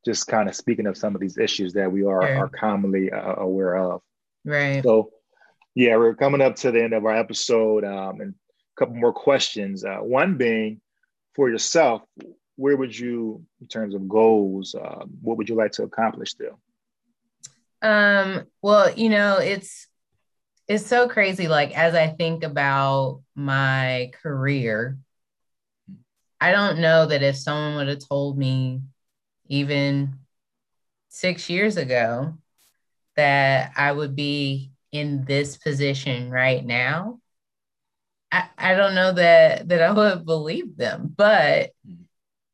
just 0.05 0.27
kind 0.27 0.47
of 0.47 0.55
speaking 0.55 0.87
of 0.87 0.97
some 0.97 1.15
of 1.15 1.21
these 1.21 1.37
issues 1.37 1.73
that 1.73 1.91
we 1.91 2.03
are, 2.03 2.21
are 2.21 2.49
commonly 2.49 3.11
uh, 3.11 3.35
aware 3.35 3.75
of. 3.75 4.01
Right. 4.45 4.83
So, 4.83 5.11
yeah, 5.75 5.97
we're 5.97 6.15
coming 6.15 6.41
up 6.41 6.55
to 6.57 6.71
the 6.71 6.83
end 6.83 6.93
of 6.93 7.05
our 7.05 7.15
episode 7.15 7.83
um, 7.83 8.21
and 8.21 8.33
a 8.33 8.79
couple 8.79 8.95
more 8.95 9.13
questions. 9.13 9.83
Uh, 9.83 9.97
one 9.97 10.37
being 10.37 10.81
for 11.35 11.49
yourself, 11.49 12.01
where 12.55 12.75
would 12.75 12.97
you, 12.97 13.43
in 13.61 13.67
terms 13.67 13.93
of 13.93 14.07
goals, 14.07 14.75
uh, 14.75 15.05
what 15.21 15.37
would 15.37 15.49
you 15.49 15.55
like 15.55 15.71
to 15.73 15.83
accomplish 15.83 16.31
still? 16.31 16.59
Um, 17.81 18.45
well, 18.61 18.91
you 18.93 19.09
know, 19.09 19.37
it's 19.37 19.87
it's 20.67 20.85
so 20.85 21.07
crazy. 21.07 21.47
Like 21.47 21.77
as 21.77 21.95
I 21.95 22.07
think 22.07 22.43
about 22.43 23.21
my 23.35 24.11
career, 24.21 24.97
I 26.41 26.51
don't 26.51 26.79
know 26.79 27.05
that 27.05 27.23
if 27.23 27.37
someone 27.37 27.75
would 27.75 27.87
have 27.87 28.07
told 28.07 28.37
me 28.37 28.81
even 29.49 30.19
six 31.09 31.49
years 31.49 31.77
ago 31.77 32.35
that 33.15 33.71
I 33.75 33.91
would 33.91 34.15
be 34.15 34.71
in 34.91 35.25
this 35.25 35.57
position 35.57 36.29
right 36.29 36.65
now, 36.65 37.19
I, 38.31 38.49
I 38.57 38.75
don't 38.75 38.95
know 38.95 39.13
that 39.13 39.67
that 39.69 39.81
I 39.81 39.91
would 39.91 40.25
believe 40.25 40.77
them, 40.77 41.13
but 41.15 41.71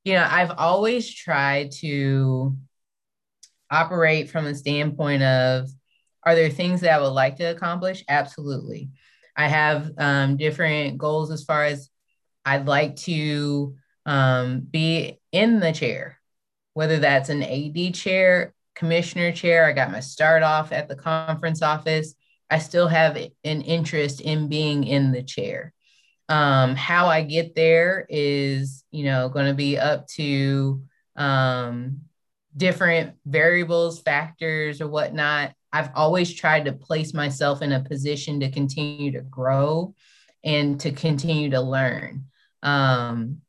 you 0.03 0.13
know, 0.13 0.27
I've 0.29 0.51
always 0.51 1.11
tried 1.11 1.71
to 1.79 2.57
operate 3.71 4.29
from 4.29 4.45
a 4.45 4.55
standpoint 4.55 5.23
of 5.23 5.69
are 6.23 6.35
there 6.35 6.49
things 6.49 6.81
that 6.81 6.93
I 6.93 7.01
would 7.01 7.07
like 7.09 7.37
to 7.37 7.45
accomplish? 7.45 8.03
Absolutely. 8.07 8.91
I 9.35 9.47
have 9.47 9.91
um, 9.97 10.37
different 10.37 10.97
goals 10.97 11.31
as 11.31 11.43
far 11.43 11.65
as 11.65 11.89
I'd 12.45 12.67
like 12.67 12.95
to 12.97 13.75
um, 14.05 14.61
be 14.61 15.19
in 15.31 15.59
the 15.59 15.71
chair, 15.71 16.19
whether 16.73 16.99
that's 16.99 17.29
an 17.29 17.43
AD 17.43 17.93
chair, 17.93 18.53
commissioner 18.75 19.31
chair. 19.31 19.65
I 19.65 19.73
got 19.73 19.91
my 19.91 19.99
start 19.99 20.43
off 20.43 20.71
at 20.71 20.87
the 20.87 20.95
conference 20.95 21.61
office. 21.61 22.15
I 22.49 22.59
still 22.59 22.87
have 22.87 23.15
an 23.15 23.61
interest 23.61 24.21
in 24.21 24.47
being 24.47 24.83
in 24.83 25.11
the 25.11 25.23
chair. 25.23 25.73
Um, 26.29 26.75
how 26.75 27.07
I 27.07 27.23
get 27.23 27.55
there 27.55 28.05
is, 28.09 28.83
you 28.91 29.05
know, 29.05 29.29
going 29.29 29.47
to 29.47 29.53
be 29.53 29.77
up 29.77 30.07
to 30.15 30.83
um, 31.15 32.01
different 32.55 33.15
variables, 33.25 34.01
factors, 34.01 34.81
or 34.81 34.87
whatnot. 34.87 35.53
I've 35.71 35.89
always 35.95 36.33
tried 36.33 36.65
to 36.65 36.73
place 36.73 37.13
myself 37.13 37.61
in 37.61 37.71
a 37.71 37.83
position 37.83 38.39
to 38.39 38.51
continue 38.51 39.11
to 39.13 39.21
grow 39.21 39.95
and 40.43 40.79
to 40.81 40.91
continue 40.91 41.49
to 41.51 41.61
learn. 41.61 42.25
Um, 42.61 43.41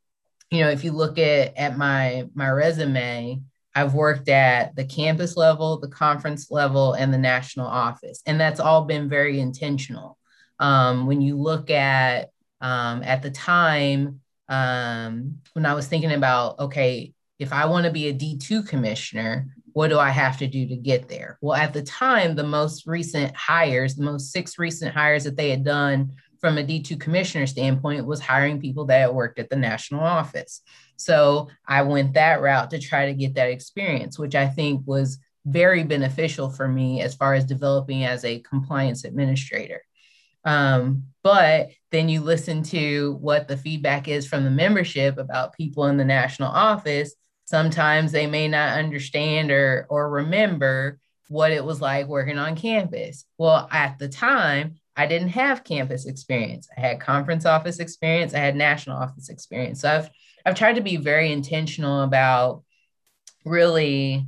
you 0.51 0.61
know, 0.61 0.69
if 0.69 0.83
you 0.83 0.91
look 0.91 1.17
at 1.17 1.57
at 1.57 1.77
my 1.77 2.27
my 2.33 2.49
resume, 2.49 3.41
I've 3.73 3.93
worked 3.93 4.29
at 4.29 4.75
the 4.75 4.85
campus 4.85 5.35
level, 5.35 5.79
the 5.79 5.89
conference 5.89 6.49
level, 6.51 6.93
and 6.93 7.13
the 7.13 7.17
national 7.17 7.67
office, 7.67 8.21
and 8.25 8.39
that's 8.39 8.59
all 8.59 8.85
been 8.85 9.09
very 9.09 9.39
intentional. 9.39 10.17
Um, 10.59 11.07
when 11.07 11.21
you 11.21 11.35
look 11.37 11.69
at 11.69 12.29
um, 12.61 13.03
at 13.03 13.21
the 13.21 13.31
time 13.31 14.21
um, 14.47 15.37
when 15.53 15.65
I 15.65 15.73
was 15.73 15.87
thinking 15.87 16.11
about, 16.11 16.59
okay, 16.59 17.13
if 17.39 17.51
I 17.51 17.65
want 17.65 17.85
to 17.85 17.91
be 17.91 18.07
a 18.07 18.13
D2 18.13 18.67
commissioner, 18.67 19.47
what 19.73 19.89
do 19.89 19.99
I 19.99 20.09
have 20.09 20.37
to 20.37 20.47
do 20.47 20.67
to 20.67 20.75
get 20.75 21.09
there? 21.09 21.37
Well, 21.41 21.57
at 21.57 21.73
the 21.73 21.81
time, 21.81 22.35
the 22.35 22.43
most 22.43 22.87
recent 22.87 23.35
hires, 23.35 23.95
the 23.95 24.05
most 24.05 24.31
six 24.31 24.57
recent 24.57 24.93
hires 24.93 25.25
that 25.25 25.35
they 25.35 25.49
had 25.49 25.65
done 25.65 26.13
from 26.45 26.59
a 26.59 26.63
D2 26.63 26.99
commissioner 26.99 27.47
standpoint 27.47 28.05
was 28.05 28.19
hiring 28.19 28.61
people 28.61 28.85
that 28.85 29.15
worked 29.15 29.39
at 29.39 29.49
the 29.49 29.55
national 29.55 30.01
office. 30.01 30.61
So 30.95 31.47
I 31.67 31.81
went 31.81 32.13
that 32.13 32.39
route 32.39 32.69
to 32.69 32.77
try 32.77 33.07
to 33.07 33.15
get 33.15 33.33
that 33.33 33.49
experience, 33.49 34.19
which 34.19 34.35
I 34.35 34.47
think 34.47 34.83
was 34.85 35.17
very 35.47 35.81
beneficial 35.81 36.51
for 36.51 36.67
me 36.67 37.01
as 37.01 37.15
far 37.15 37.33
as 37.33 37.45
developing 37.45 38.03
as 38.03 38.23
a 38.23 38.41
compliance 38.41 39.05
administrator. 39.05 39.81
Um, 40.43 41.05
but 41.23 41.69
then 41.89 42.09
you 42.09 42.21
listen 42.21 42.61
to 42.65 43.17
what 43.21 43.47
the 43.47 43.57
feedback 43.57 44.07
is 44.07 44.27
from 44.27 44.43
the 44.43 44.51
membership 44.51 45.17
about 45.17 45.57
people 45.57 45.87
in 45.87 45.97
the 45.97 46.05
national 46.05 46.51
office, 46.51 47.15
sometimes 47.45 48.11
they 48.11 48.27
may 48.27 48.47
not 48.47 48.77
understand 48.77 49.49
or 49.49 49.87
or 49.89 50.11
remember 50.11 50.99
what 51.27 51.51
it 51.51 51.65
was 51.65 51.81
like 51.81 52.05
working 52.05 52.37
on 52.37 52.55
campus. 52.55 53.25
Well, 53.39 53.67
at 53.71 53.97
the 53.97 54.09
time, 54.09 54.75
I 54.95 55.07
didn't 55.07 55.29
have 55.29 55.63
campus 55.63 56.05
experience. 56.05 56.67
I 56.75 56.79
had 56.79 56.99
conference 56.99 57.45
office 57.45 57.79
experience, 57.79 58.33
I 58.33 58.39
had 58.39 58.55
national 58.55 58.97
office 58.97 59.29
experience. 59.29 59.81
So 59.81 59.91
I've 59.91 60.09
I've 60.45 60.55
tried 60.55 60.75
to 60.75 60.81
be 60.81 60.97
very 60.97 61.31
intentional 61.31 62.03
about 62.03 62.63
really 63.45 64.27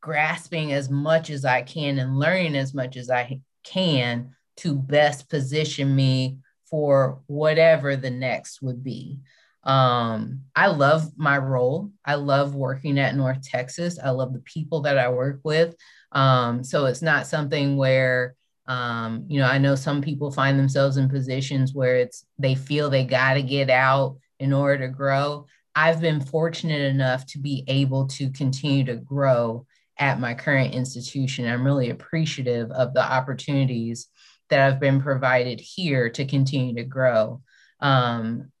grasping 0.00 0.72
as 0.72 0.90
much 0.90 1.30
as 1.30 1.44
I 1.44 1.62
can 1.62 1.98
and 1.98 2.18
learning 2.18 2.56
as 2.56 2.74
much 2.74 2.96
as 2.96 3.10
I 3.10 3.40
can 3.62 4.34
to 4.56 4.74
best 4.74 5.28
position 5.28 5.94
me 5.94 6.38
for 6.68 7.22
whatever 7.26 7.96
the 7.96 8.10
next 8.10 8.60
would 8.62 8.82
be. 8.82 9.20
Um, 9.64 10.40
I 10.56 10.68
love 10.68 11.16
my 11.16 11.38
role. 11.38 11.92
I 12.04 12.16
love 12.16 12.54
working 12.54 12.98
at 12.98 13.14
North 13.14 13.42
Texas. 13.42 13.98
I 14.02 14.10
love 14.10 14.32
the 14.32 14.40
people 14.40 14.80
that 14.80 14.98
I 14.98 15.08
work 15.08 15.40
with. 15.44 15.76
Um, 16.10 16.64
so 16.64 16.86
it's 16.86 17.02
not 17.02 17.26
something 17.26 17.76
where, 17.76 18.34
um, 18.72 19.26
you 19.28 19.38
know, 19.38 19.46
I 19.46 19.58
know 19.58 19.74
some 19.74 20.00
people 20.00 20.30
find 20.30 20.58
themselves 20.58 20.96
in 20.96 21.10
positions 21.10 21.74
where 21.74 21.96
it's 21.96 22.24
they 22.38 22.54
feel 22.54 22.88
they 22.88 23.04
got 23.04 23.34
to 23.34 23.42
get 23.42 23.68
out 23.68 24.16
in 24.38 24.54
order 24.54 24.86
to 24.86 24.92
grow. 24.92 25.44
I've 25.74 26.00
been 26.00 26.22
fortunate 26.22 26.80
enough 26.80 27.26
to 27.26 27.38
be 27.38 27.64
able 27.68 28.06
to 28.08 28.30
continue 28.30 28.84
to 28.84 28.96
grow 28.96 29.66
at 29.98 30.20
my 30.20 30.32
current 30.32 30.72
institution. 30.72 31.46
I'm 31.46 31.66
really 31.66 31.90
appreciative 31.90 32.70
of 32.70 32.94
the 32.94 33.04
opportunities 33.04 34.08
that 34.48 34.60
I've 34.60 34.80
been 34.80 35.02
provided 35.02 35.60
here 35.60 36.08
to 36.08 36.24
continue 36.24 36.74
to 36.76 36.84
grow. 36.84 37.42
Um, 37.80 38.52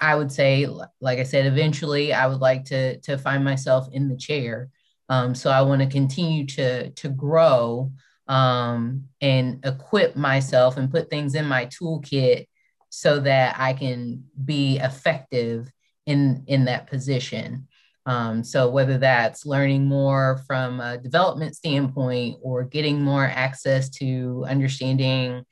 I 0.00 0.14
would 0.14 0.30
say, 0.30 0.68
like 1.00 1.18
I 1.18 1.24
said, 1.24 1.44
eventually 1.46 2.12
I 2.12 2.28
would 2.28 2.40
like 2.40 2.66
to 2.66 3.00
to 3.00 3.18
find 3.18 3.42
myself 3.42 3.88
in 3.90 4.08
the 4.08 4.16
chair. 4.16 4.70
Um, 5.08 5.34
so 5.34 5.50
I 5.50 5.62
want 5.62 5.82
to 5.82 5.88
continue 5.88 6.46
to 6.46 6.90
to 6.90 7.08
grow 7.08 7.90
um, 8.28 9.04
and 9.20 9.64
equip 9.64 10.16
myself 10.16 10.76
and 10.76 10.90
put 10.90 11.10
things 11.10 11.34
in 11.34 11.46
my 11.46 11.66
toolkit 11.66 12.46
so 12.90 13.20
that 13.20 13.56
I 13.58 13.72
can 13.72 14.24
be 14.44 14.78
effective 14.78 15.70
in 16.06 16.44
in 16.46 16.64
that 16.66 16.86
position. 16.88 17.68
Um, 18.06 18.44
so 18.44 18.70
whether 18.70 18.98
that's 18.98 19.46
learning 19.46 19.86
more 19.86 20.42
from 20.46 20.80
a 20.80 20.96
development 20.96 21.56
standpoint 21.56 22.38
or 22.40 22.62
getting 22.62 23.02
more 23.02 23.24
access 23.24 23.90
to 23.98 24.44
understanding 24.48 25.44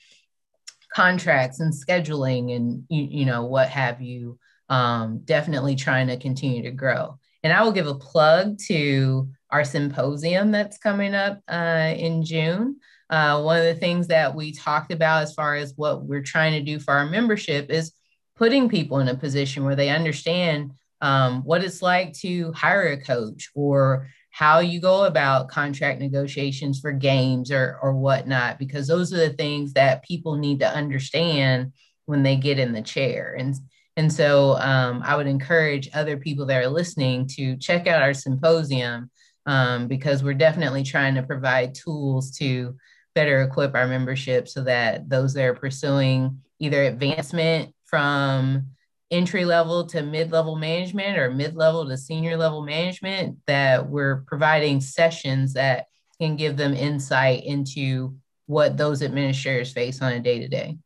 contracts 0.95 1.59
and 1.59 1.73
scheduling 1.73 2.55
and 2.55 2.85
you, 2.89 3.03
you 3.11 3.25
know 3.27 3.45
what 3.45 3.69
have 3.69 4.01
you 4.01 4.39
um, 4.69 5.21
definitely 5.25 5.75
trying 5.75 6.07
to 6.07 6.17
continue 6.17 6.63
to 6.63 6.71
grow 6.71 7.19
and 7.45 7.53
i 7.53 7.63
will 7.63 7.71
give 7.71 7.87
a 7.87 7.95
plug 7.95 8.59
to 8.59 9.29
our 9.51 9.63
symposium 9.65 10.51
that's 10.51 10.79
coming 10.79 11.15
up 11.15 11.41
uh, 11.49 11.95
in 11.97 12.25
june 12.25 12.77
uh, 13.11 13.41
one 13.43 13.59
of 13.59 13.65
the 13.65 13.75
things 13.77 14.09
that 14.09 14.35
we 14.35 14.51
talked 14.51 14.91
about 14.91 15.23
as 15.23 15.35
far 15.35 15.55
as 15.55 15.75
what 15.77 16.05
we're 16.05 16.23
trying 16.23 16.53
to 16.53 16.63
do 16.63 16.81
for 16.81 16.95
our 16.95 17.07
membership 17.07 17.71
is 17.71 17.93
putting 18.37 18.69
people 18.69 18.99
in 18.99 19.09
a 19.09 19.15
position 19.15 19.65
where 19.65 19.77
they 19.77 19.91
understand 19.91 20.73
um, 21.01 21.43
what 21.45 21.63
it's 21.63 21.83
like 21.83 22.13
to 22.15 22.51
hire 22.53 22.89
a 22.89 23.01
coach 23.01 23.51
or 23.55 24.09
how 24.31 24.59
you 24.59 24.81
go 24.81 25.05
about 25.05 25.49
contract 25.49 26.01
negotiations 26.01 26.81
for 26.81 26.93
games 26.93 27.53
or 27.53 27.79
or 27.83 27.95
whatnot, 27.95 28.59
because 28.59 28.89
those 28.89 29.13
are 29.13 29.29
the 29.29 29.35
things 29.35 29.75
that 29.75 30.03
people 30.03 30.37
need 30.37 30.61
to 30.61 30.69
understand 30.69 31.73
when 32.07 32.23
they 32.23 32.37
get 32.37 32.59
in 32.59 32.73
the 32.73 32.83
chair. 32.83 33.37
And 33.39 33.55
and 33.97 34.13
so 34.13 34.57
um, 34.59 35.03
I 35.05 35.17
would 35.17 35.27
encourage 35.27 35.89
other 35.95 36.17
people 36.17 36.47
that 36.47 36.63
are 36.63 36.69
listening 36.69 37.29
to 37.29 37.57
check 37.57 37.87
out 37.87 38.03
our 38.03 38.15
symposium 38.15 39.11
um, 39.47 39.87
because 39.87 40.23
we're 40.23 40.35
definitely 40.35 40.83
trying 40.83 41.15
to 41.15 41.23
provide 41.23 41.75
tools 41.75 42.33
to 42.39 42.77
better 43.15 43.43
equip 43.43 43.75
our 43.75 43.87
membership 43.87 44.49
so 44.49 44.65
that 44.65 45.09
those 45.09 45.35
that 45.35 45.45
are 45.45 45.55
pursuing 45.55 46.41
either 46.59 46.83
advancement 46.83 47.73
from 47.85 48.67
entry 49.11 49.45
level 49.45 49.87
to 49.87 50.03
mid 50.03 50.33
level 50.33 50.57
management 50.57 51.17
or 51.19 51.31
mid 51.31 51.55
level 51.55 51.87
to 51.89 51.97
senior 51.97 52.37
level 52.37 52.63
management 52.63 53.39
that 53.47 53.89
we're 53.89 54.23
providing 54.27 54.81
sessions 54.81 55.53
that 55.53 55.87
can 56.21 56.35
give 56.35 56.57
them 56.57 56.75
insight 56.75 57.45
into 57.45 58.17
what 58.47 58.77
those 58.77 59.03
administrators 59.03 59.73
face 59.73 60.03
on 60.03 60.13
a 60.13 60.21
day 60.21 60.41
to 60.41 60.49
day. 60.49 60.77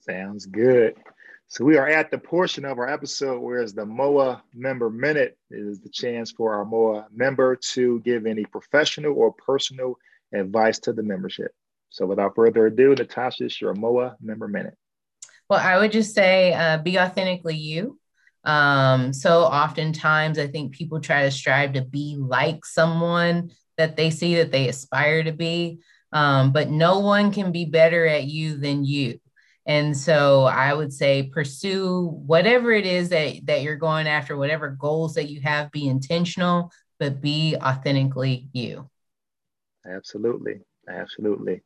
Sounds 0.00 0.46
good. 0.46 0.96
So 1.52 1.66
we 1.66 1.76
are 1.76 1.86
at 1.86 2.10
the 2.10 2.16
portion 2.16 2.64
of 2.64 2.78
our 2.78 2.88
episode 2.88 3.38
where 3.40 3.60
it's 3.60 3.74
the 3.74 3.84
MOA 3.84 4.42
member 4.54 4.88
minute. 4.88 5.36
It 5.50 5.58
is 5.58 5.80
the 5.80 5.90
chance 5.90 6.30
for 6.30 6.54
our 6.54 6.64
MOA 6.64 7.08
member 7.14 7.56
to 7.56 8.00
give 8.00 8.24
any 8.24 8.46
professional 8.46 9.12
or 9.12 9.34
personal 9.34 9.98
advice 10.32 10.78
to 10.78 10.94
the 10.94 11.02
membership. 11.02 11.52
So 11.90 12.06
without 12.06 12.34
further 12.36 12.68
ado, 12.68 12.94
Natasha, 12.94 13.44
it's 13.44 13.60
your 13.60 13.74
MOA 13.74 14.16
member 14.22 14.48
minute. 14.48 14.78
Well, 15.50 15.60
I 15.60 15.78
would 15.78 15.92
just 15.92 16.14
say 16.14 16.54
uh, 16.54 16.78
be 16.78 16.98
authentically 16.98 17.56
you. 17.56 17.98
Um, 18.44 19.12
so 19.12 19.42
oftentimes, 19.42 20.38
I 20.38 20.46
think 20.46 20.72
people 20.72 21.00
try 21.00 21.24
to 21.24 21.30
strive 21.30 21.74
to 21.74 21.82
be 21.82 22.16
like 22.18 22.64
someone 22.64 23.50
that 23.76 23.98
they 23.98 24.08
see 24.08 24.36
that 24.36 24.52
they 24.52 24.68
aspire 24.70 25.22
to 25.24 25.32
be, 25.32 25.80
um, 26.12 26.52
but 26.52 26.70
no 26.70 27.00
one 27.00 27.30
can 27.30 27.52
be 27.52 27.66
better 27.66 28.06
at 28.06 28.24
you 28.24 28.56
than 28.56 28.86
you. 28.86 29.18
And 29.66 29.96
so 29.96 30.44
I 30.44 30.74
would 30.74 30.92
say 30.92 31.30
pursue 31.32 32.06
whatever 32.26 32.72
it 32.72 32.84
is 32.84 33.10
that, 33.10 33.46
that 33.46 33.62
you're 33.62 33.76
going 33.76 34.08
after, 34.08 34.36
whatever 34.36 34.70
goals 34.70 35.14
that 35.14 35.30
you 35.30 35.40
have, 35.42 35.70
be 35.70 35.86
intentional, 35.86 36.72
but 36.98 37.20
be 37.20 37.56
authentically 37.56 38.48
you. 38.52 38.88
Absolutely. 39.86 40.60
Absolutely. 40.88 41.60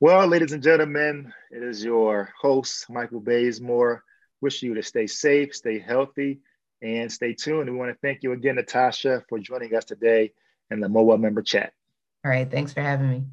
Well, 0.00 0.26
ladies 0.26 0.52
and 0.52 0.62
gentlemen, 0.62 1.32
it 1.50 1.62
is 1.62 1.84
your 1.84 2.30
host, 2.40 2.88
Michael 2.90 3.20
Bazemore. 3.20 4.02
Wish 4.40 4.62
you 4.62 4.74
to 4.74 4.82
stay 4.82 5.06
safe, 5.06 5.54
stay 5.54 5.78
healthy, 5.78 6.40
and 6.82 7.10
stay 7.10 7.32
tuned. 7.32 7.70
We 7.70 7.76
want 7.76 7.90
to 7.90 7.98
thank 8.02 8.22
you 8.22 8.32
again, 8.32 8.56
Natasha, 8.56 9.24
for 9.28 9.38
joining 9.38 9.74
us 9.74 9.84
today 9.84 10.32
in 10.70 10.80
the 10.80 10.88
MOA 10.88 11.16
member 11.16 11.42
chat. 11.42 11.72
All 12.24 12.30
right. 12.30 12.50
Thanks 12.50 12.72
for 12.72 12.82
having 12.82 13.08
me. 13.08 13.24